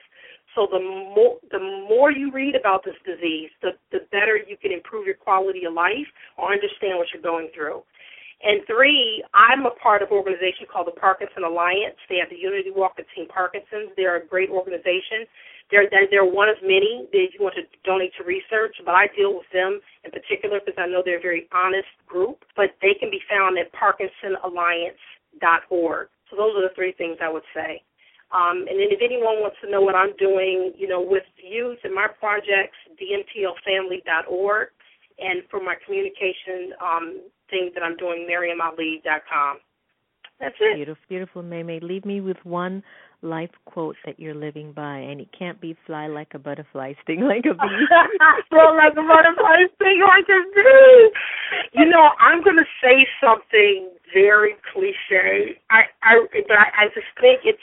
So 0.53 0.67
the 0.67 0.79
more 0.79 1.39
the 1.51 1.59
more 1.59 2.11
you 2.11 2.31
read 2.31 2.55
about 2.55 2.83
this 2.83 2.99
disease, 3.07 3.49
the 3.63 3.79
the 3.91 4.03
better 4.11 4.35
you 4.35 4.59
can 4.59 4.71
improve 4.71 5.07
your 5.07 5.15
quality 5.15 5.63
of 5.63 5.73
life 5.73 6.07
or 6.37 6.51
understand 6.51 6.99
what 6.99 7.07
you're 7.15 7.23
going 7.23 7.47
through. 7.55 7.83
And 8.43 8.59
three, 8.67 9.23
I'm 9.33 9.65
a 9.65 9.71
part 9.79 10.03
of 10.03 10.11
an 10.11 10.17
organization 10.19 10.67
called 10.67 10.87
the 10.87 10.99
Parkinson 10.99 11.43
Alliance. 11.47 11.95
They 12.11 12.19
have 12.19 12.29
the 12.29 12.35
Unity 12.35 12.71
Walk 12.75 12.99
of 12.99 13.05
Team 13.15 13.27
Parkinson's. 13.31 13.95
They're 13.95 14.19
a 14.19 14.27
great 14.27 14.49
organization. 14.51 15.23
They're 15.71 15.89
they're, 15.89 16.05
they're 16.09 16.25
one 16.25 16.49
of 16.49 16.57
many 16.61 17.07
that 17.11 17.27
you 17.33 17.41
want 17.41 17.55
to 17.55 17.63
donate 17.83 18.13
to 18.17 18.23
research, 18.23 18.75
but 18.85 18.93
I 18.93 19.07
deal 19.15 19.33
with 19.33 19.49
them 19.51 19.81
in 20.03 20.11
particular 20.11 20.59
because 20.63 20.77
I 20.77 20.85
know 20.87 21.01
they're 21.03 21.17
a 21.17 21.21
very 21.21 21.47
honest 21.53 21.89
group. 22.05 22.45
But 22.55 22.75
they 22.81 22.93
can 22.99 23.09
be 23.09 23.21
found 23.29 23.57
at 23.57 23.73
ParkinsonAlliance.org. 23.73 26.07
So 26.29 26.35
those 26.35 26.55
are 26.55 26.61
the 26.61 26.69
three 26.75 26.91
things 26.93 27.17
I 27.21 27.29
would 27.29 27.43
say. 27.53 27.81
Um, 28.33 28.65
and 28.67 28.79
then 28.79 28.89
if 28.89 29.01
anyone 29.01 29.41
wants 29.41 29.57
to 29.63 29.69
know 29.69 29.81
what 29.81 29.93
I'm 29.95 30.15
doing, 30.17 30.73
you 30.77 30.87
know, 30.87 31.01
with 31.01 31.23
youth 31.37 31.79
and 31.83 31.93
my 31.93 32.07
projects, 32.19 32.77
dmtlfamily.org. 32.97 34.69
And 35.17 35.43
for 35.49 35.61
my 35.63 35.75
communication, 35.85 36.73
um, 36.83 37.21
that 37.51 37.83
I'm 37.83 37.95
doing, 37.97 38.27
MaryumAli.com. 38.29 39.57
That's 40.39 40.55
it. 40.59 40.75
Beautiful, 40.75 41.03
beautiful, 41.07 41.43
May 41.43 41.63
May. 41.63 41.79
Leave 41.79 42.05
me 42.05 42.19
with 42.19 42.37
one 42.43 42.83
life 43.25 43.49
quote 43.65 43.95
that 44.05 44.19
you're 44.19 44.35
living 44.35 44.71
by, 44.71 44.97
and 44.97 45.19
it 45.19 45.27
can't 45.37 45.59
be 45.59 45.75
"fly 45.85 46.07
like 46.07 46.33
a 46.33 46.39
butterfly, 46.39 46.93
sting 47.03 47.21
like 47.21 47.45
a 47.45 47.53
bee." 47.53 47.87
fly 48.49 48.71
like 48.77 48.93
a 48.93 49.03
butterfly, 49.03 49.65
sting 49.75 50.01
like 50.05 50.29
a 50.29 50.39
bee. 50.55 51.09
You 51.73 51.85
know, 51.85 52.11
I'm 52.19 52.43
going 52.43 52.57
to 52.57 52.69
say 52.81 53.07
something 53.19 53.89
very 54.13 54.55
cliche. 54.71 55.59
I, 55.69 55.83
I, 56.03 56.25
but 56.47 56.57
I, 56.57 56.85
I 56.85 56.87
just 56.93 57.09
think 57.19 57.41
it's. 57.43 57.59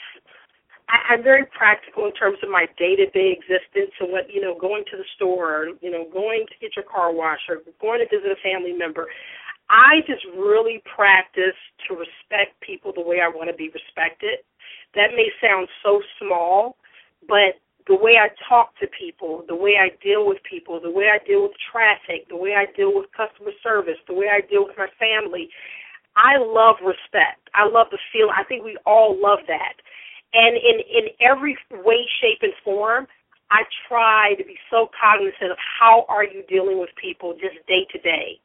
I, 0.89 1.15
I'm 1.15 1.23
very 1.23 1.45
practical 1.45 2.05
in 2.05 2.13
terms 2.13 2.37
of 2.43 2.49
my 2.49 2.67
day-to-day 2.77 3.39
existence 3.39 3.95
and 3.99 4.11
what 4.11 4.27
you 4.29 4.41
know, 4.41 4.57
going 4.59 4.83
to 4.91 4.97
the 4.97 5.07
store, 5.15 5.55
or, 5.55 5.65
you 5.81 5.89
know, 5.89 6.05
going 6.11 6.45
to 6.45 6.55
get 6.59 6.75
your 6.75 6.85
car 6.85 7.13
washed, 7.13 7.47
or 7.47 7.63
going 7.79 8.03
to 8.03 8.07
visit 8.11 8.29
a 8.29 8.39
family 8.43 8.73
member. 8.73 9.07
I 9.73 10.05
just 10.05 10.23
really 10.37 10.83
practice 10.85 11.57
to 11.89 11.97
respect 11.97 12.53
people 12.61 12.93
the 12.93 13.01
way 13.01 13.21
I 13.25 13.27
want 13.27 13.49
to 13.49 13.57
be 13.57 13.73
respected. 13.73 14.45
That 14.93 15.17
may 15.17 15.33
sound 15.41 15.67
so 15.81 15.99
small, 16.21 16.77
but 17.27 17.57
the 17.87 17.97
way 17.97 18.21
I 18.21 18.29
talk 18.47 18.77
to 18.79 18.87
people, 18.87 19.43
the 19.47 19.55
way 19.55 19.81
I 19.81 19.89
deal 19.97 20.27
with 20.27 20.37
people, 20.45 20.79
the 20.79 20.91
way 20.93 21.09
I 21.09 21.17
deal 21.25 21.41
with 21.41 21.57
traffic, 21.57 22.29
the 22.29 22.37
way 22.37 22.53
I 22.53 22.69
deal 22.77 22.93
with 22.93 23.09
customer 23.17 23.49
service, 23.63 23.97
the 24.07 24.13
way 24.13 24.29
I 24.29 24.45
deal 24.45 24.63
with 24.63 24.77
my 24.77 24.87
family, 25.01 25.49
I 26.15 26.37
love 26.37 26.77
respect. 26.85 27.49
I 27.55 27.65
love 27.65 27.87
the 27.89 27.97
feel. 28.13 28.29
I 28.29 28.43
think 28.43 28.63
we 28.63 28.77
all 28.85 29.17
love 29.19 29.39
that. 29.47 29.81
And 30.33 30.53
in 30.55 30.85
in 30.85 31.09
every 31.19 31.57
way, 31.71 32.05
shape, 32.21 32.45
and 32.45 32.53
form, 32.63 33.07
I 33.49 33.63
try 33.89 34.35
to 34.37 34.45
be 34.45 34.55
so 34.69 34.89
cognizant 34.93 35.49
of 35.49 35.57
how 35.57 36.05
are 36.09 36.23
you 36.23 36.43
dealing 36.47 36.79
with 36.79 36.89
people 37.01 37.33
just 37.33 37.57
day 37.67 37.85
to 37.91 37.97
day 37.97 38.37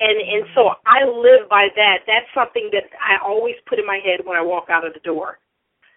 and 0.00 0.18
and 0.18 0.44
so 0.54 0.74
I 0.84 1.06
live 1.06 1.48
by 1.48 1.68
that. 1.76 2.02
That's 2.06 2.26
something 2.34 2.70
that 2.72 2.90
I 2.98 3.22
always 3.22 3.54
put 3.68 3.78
in 3.78 3.86
my 3.86 4.00
head 4.02 4.24
when 4.24 4.36
I 4.36 4.42
walk 4.42 4.66
out 4.70 4.86
of 4.86 4.94
the 4.94 5.04
door. 5.04 5.38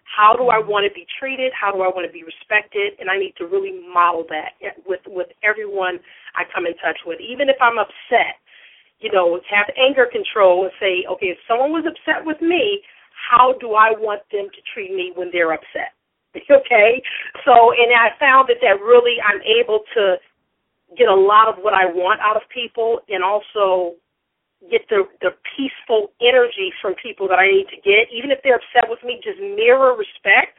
How 0.06 0.38
do 0.38 0.48
I 0.48 0.62
want 0.62 0.86
to 0.86 0.94
be 0.94 1.04
treated? 1.18 1.50
How 1.50 1.74
do 1.74 1.82
I 1.82 1.90
want 1.90 2.06
to 2.06 2.12
be 2.12 2.22
respected? 2.22 2.94
And 3.02 3.10
I 3.10 3.18
need 3.18 3.34
to 3.42 3.50
really 3.50 3.74
model 3.92 4.24
that 4.30 4.54
with 4.86 5.02
with 5.06 5.28
everyone 5.42 5.98
I 6.38 6.46
come 6.54 6.66
in 6.66 6.78
touch 6.78 6.98
with, 7.04 7.18
even 7.20 7.48
if 7.48 7.56
I'm 7.60 7.78
upset. 7.78 8.38
You 9.02 9.12
know, 9.12 9.36
have 9.50 9.68
anger 9.76 10.08
control 10.08 10.64
and 10.64 10.72
say, 10.80 11.04
okay, 11.04 11.36
if 11.36 11.38
someone 11.44 11.68
was 11.68 11.84
upset 11.84 12.24
with 12.24 12.40
me, 12.40 12.80
how 13.12 13.52
do 13.60 13.76
I 13.76 13.92
want 13.92 14.22
them 14.32 14.48
to 14.48 14.60
treat 14.72 14.88
me 14.88 15.12
when 15.14 15.28
they're 15.32 15.52
upset? 15.52 15.92
okay, 16.36 17.02
so 17.44 17.72
and 17.72 17.92
I 17.92 18.12
found 18.20 18.48
that 18.48 18.60
that 18.60 18.80
really 18.80 19.16
I'm 19.20 19.40
able 19.42 19.80
to 19.96 20.16
get 20.94 21.08
a 21.08 21.14
lot 21.14 21.48
of 21.48 21.56
what 21.62 21.74
I 21.74 21.86
want 21.86 22.20
out 22.20 22.36
of 22.36 22.42
people 22.52 23.00
and 23.08 23.24
also 23.24 23.96
get 24.70 24.82
the 24.88 25.04
the 25.20 25.34
peaceful 25.56 26.12
energy 26.20 26.72
from 26.80 26.94
people 27.02 27.28
that 27.28 27.38
I 27.38 27.50
need 27.50 27.66
to 27.74 27.80
get, 27.82 28.08
even 28.12 28.30
if 28.30 28.38
they're 28.42 28.56
upset 28.56 28.88
with 28.88 29.02
me, 29.04 29.20
just 29.22 29.38
mirror 29.40 29.96
respect 29.96 30.58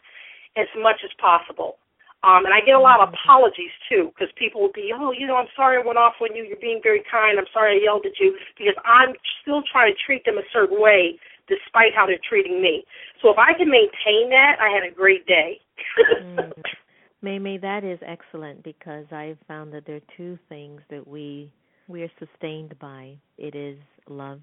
as 0.56 0.68
much 0.78 1.02
as 1.04 1.12
possible. 1.20 1.78
Um, 2.24 2.46
and 2.46 2.54
I 2.54 2.62
get 2.66 2.74
a 2.74 2.80
lot 2.80 3.00
of 3.00 3.14
apologies 3.14 3.72
too, 3.88 4.12
because 4.12 4.34
people 4.36 4.60
will 4.60 4.74
be, 4.74 4.92
oh, 4.94 5.14
you 5.14 5.28
know, 5.28 5.38
I'm 5.38 5.48
sorry 5.56 5.78
I 5.78 5.86
went 5.86 6.00
off 6.00 6.16
on 6.20 6.36
you. 6.36 6.44
You're 6.44 6.58
being 6.58 6.82
very 6.82 7.04
kind. 7.10 7.38
I'm 7.38 7.46
sorry 7.54 7.78
I 7.78 7.84
yelled 7.84 8.06
at 8.06 8.20
you, 8.20 8.36
because 8.58 8.74
I'm 8.84 9.14
still 9.42 9.62
trying 9.72 9.94
to 9.94 9.98
treat 10.04 10.26
them 10.26 10.38
a 10.38 10.48
certain 10.52 10.82
way, 10.82 11.20
despite 11.48 11.94
how 11.96 12.08
they're 12.08 12.18
treating 12.28 12.60
me. 12.60 12.84
So 13.22 13.30
if 13.30 13.38
I 13.38 13.54
can 13.54 13.70
maintain 13.70 14.30
that, 14.34 14.58
I 14.60 14.70
had 14.70 14.84
a 14.84 14.94
great 14.94 15.28
day. 15.28 15.62
May 17.22 17.40
May, 17.40 17.58
that 17.58 17.84
is 17.84 18.00
excellent 18.06 18.64
because 18.64 19.06
I've 19.12 19.40
found 19.48 19.74
that 19.74 19.86
there 19.86 19.96
are 19.96 20.16
two 20.18 20.38
things 20.50 20.82
that 20.90 21.08
we 21.08 21.52
we 21.88 22.04
are 22.04 22.12
sustained 22.20 22.78
by. 22.80 23.18
It 23.38 23.56
is 23.56 23.78
love 24.08 24.42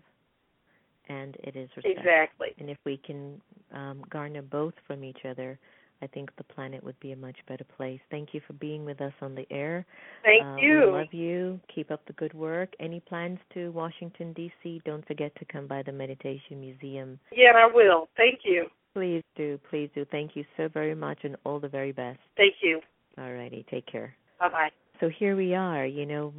and 1.08 1.36
it 1.42 1.56
is 1.56 1.68
respect. 1.76 1.98
Exactly. 1.98 2.48
And 2.58 2.70
if 2.70 2.78
we 2.84 2.96
can 2.96 3.40
um, 3.72 4.02
garner 4.10 4.42
both 4.42 4.74
from 4.86 5.04
each 5.04 5.20
other, 5.28 5.58
I 6.02 6.06
think 6.08 6.34
the 6.36 6.44
planet 6.44 6.82
would 6.82 6.98
be 7.00 7.12
a 7.12 7.16
much 7.16 7.36
better 7.48 7.64
place. 7.76 8.00
Thank 8.10 8.34
you 8.34 8.40
for 8.46 8.52
being 8.54 8.84
with 8.84 9.00
us 9.00 9.12
on 9.20 9.34
the 9.34 9.46
air. 9.50 9.86
Thank 10.22 10.42
uh, 10.44 10.56
you. 10.56 10.80
We 10.80 10.98
love 10.98 11.14
you. 11.14 11.60
Keep 11.74 11.90
up 11.90 12.04
the 12.06 12.12
good 12.14 12.34
work. 12.34 12.70
Any 12.80 13.00
plans 13.00 13.38
to 13.54 13.70
Washington 13.70 14.32
D.C.? 14.32 14.82
Don't 14.84 15.06
forget 15.06 15.34
to 15.36 15.44
come 15.46 15.66
by 15.66 15.82
the 15.82 15.92
Meditation 15.92 16.60
Museum. 16.60 17.18
Yeah, 17.32 17.52
I 17.56 17.66
will. 17.72 18.08
Thank 18.16 18.40
you. 18.44 18.66
Please 18.94 19.22
do, 19.36 19.58
please 19.68 19.90
do. 19.94 20.04
Thank 20.10 20.36
you 20.36 20.44
so 20.56 20.68
very 20.68 20.94
much, 20.94 21.18
and 21.24 21.36
all 21.44 21.58
the 21.58 21.68
very 21.68 21.92
best. 21.92 22.20
Thank 22.36 22.54
you. 22.62 22.80
All 23.18 23.32
righty, 23.32 23.66
take 23.70 23.86
care. 23.86 24.14
Bye 24.38 24.48
bye. 24.48 24.70
So 25.00 25.08
here 25.08 25.34
we 25.34 25.54
are, 25.54 25.84
you 25.84 26.06
know, 26.06 26.32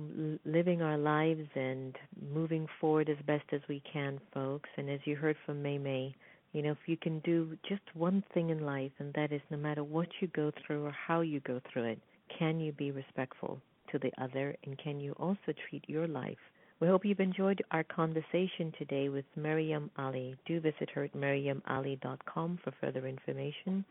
living 0.45 0.81
our 0.81 0.97
lives 0.97 1.47
and 1.55 1.95
moving 2.33 2.67
forward 2.79 3.09
as 3.09 3.17
best 3.27 3.43
as 3.51 3.59
we 3.67 3.83
can, 3.91 4.19
folks. 4.33 4.69
And 4.77 4.89
as 4.89 5.01
you 5.03 5.17
heard 5.17 5.35
from 5.45 5.61
May 5.61 5.77
May, 5.77 6.15
you 6.53 6.61
know, 6.61 6.71
if 6.71 6.77
you 6.87 6.95
can 6.95 7.19
do 7.19 7.57
just 7.67 7.81
one 7.93 8.23
thing 8.33 8.49
in 8.49 8.65
life, 8.65 8.93
and 8.99 9.13
that 9.13 9.33
is 9.33 9.41
no 9.49 9.57
matter 9.57 9.83
what 9.83 10.07
you 10.21 10.29
go 10.29 10.51
through 10.65 10.85
or 10.85 10.91
how 10.91 11.19
you 11.19 11.41
go 11.41 11.59
through 11.71 11.83
it, 11.83 11.99
can 12.39 12.61
you 12.61 12.71
be 12.71 12.91
respectful 12.91 13.59
to 13.91 13.99
the 13.99 14.11
other, 14.17 14.55
and 14.65 14.77
can 14.77 15.01
you 15.01 15.11
also 15.19 15.53
treat 15.69 15.83
your 15.87 16.07
life 16.07 16.37
we 16.79 16.87
hope 16.87 17.05
you've 17.05 17.19
enjoyed 17.21 17.63
our 17.71 17.83
conversation 17.83 18.73
today 18.77 19.07
with 19.07 19.25
Maryum 19.39 19.89
Ali. 19.97 20.35
Do 20.45 20.59
visit 20.59 20.89
her 20.93 21.05
at 21.05 21.13
maryumali.com 21.13 22.59
for 22.63 22.73
further 22.81 23.07
information. 23.07 23.85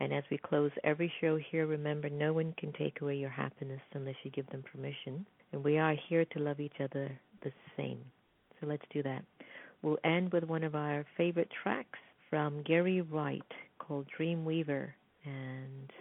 And 0.00 0.12
as 0.12 0.24
we 0.30 0.38
close 0.38 0.70
every 0.82 1.12
show 1.20 1.38
here, 1.50 1.66
remember 1.66 2.08
no 2.08 2.32
one 2.32 2.54
can 2.56 2.72
take 2.72 3.02
away 3.02 3.16
your 3.16 3.30
happiness 3.30 3.80
unless 3.92 4.14
you 4.22 4.30
give 4.30 4.48
them 4.48 4.64
permission. 4.72 5.26
And 5.52 5.62
we 5.62 5.76
are 5.78 5.94
here 6.08 6.24
to 6.24 6.38
love 6.38 6.60
each 6.60 6.80
other 6.82 7.10
the 7.42 7.52
same. 7.76 7.98
So 8.60 8.66
let's 8.66 8.84
do 8.90 9.02
that. 9.02 9.22
We'll 9.82 9.98
end 10.04 10.32
with 10.32 10.44
one 10.44 10.64
of 10.64 10.74
our 10.74 11.04
favorite 11.16 11.50
tracks 11.62 11.98
from 12.30 12.62
Gary 12.62 13.02
Wright 13.02 13.42
called 13.78 14.06
Dreamweaver. 14.18 14.88
And 15.24 15.92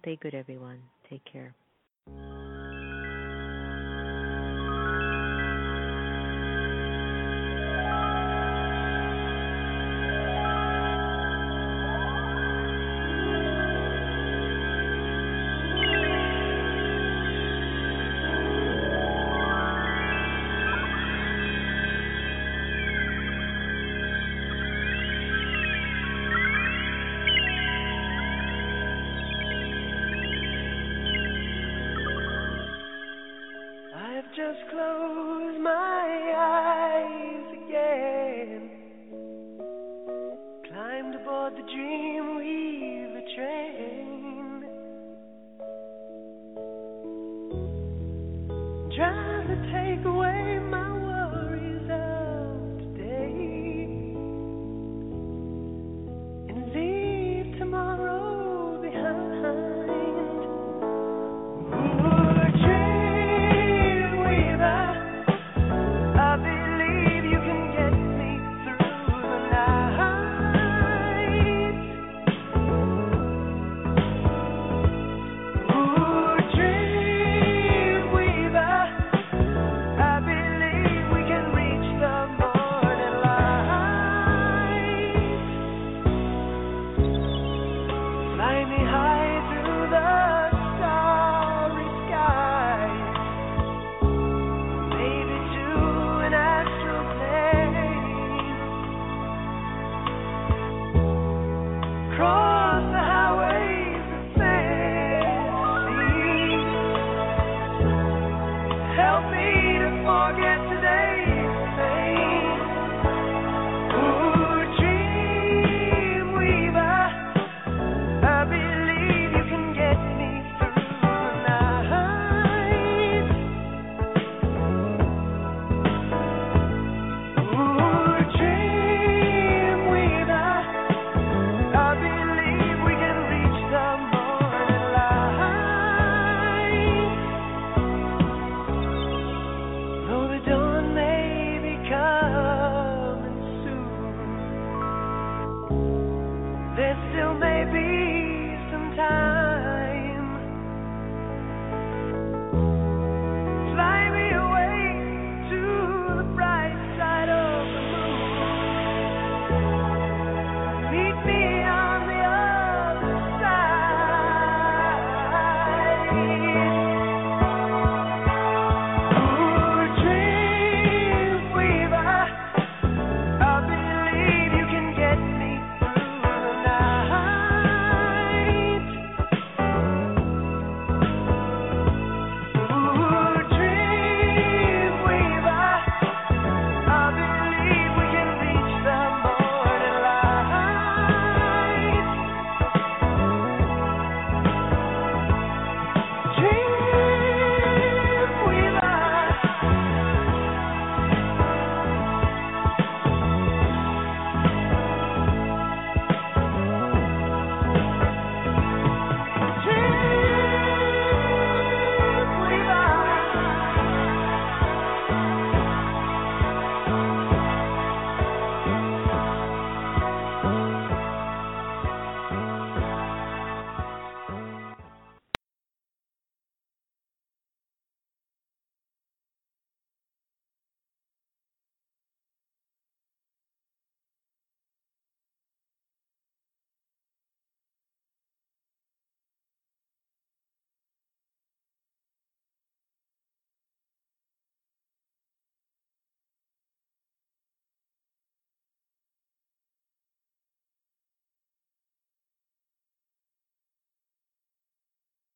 stay 0.00 0.18
good, 0.20 0.34
everyone. 0.34 0.78
Take 1.08 1.22
care. 1.24 1.54
just 34.52 34.68
close. 34.68 35.39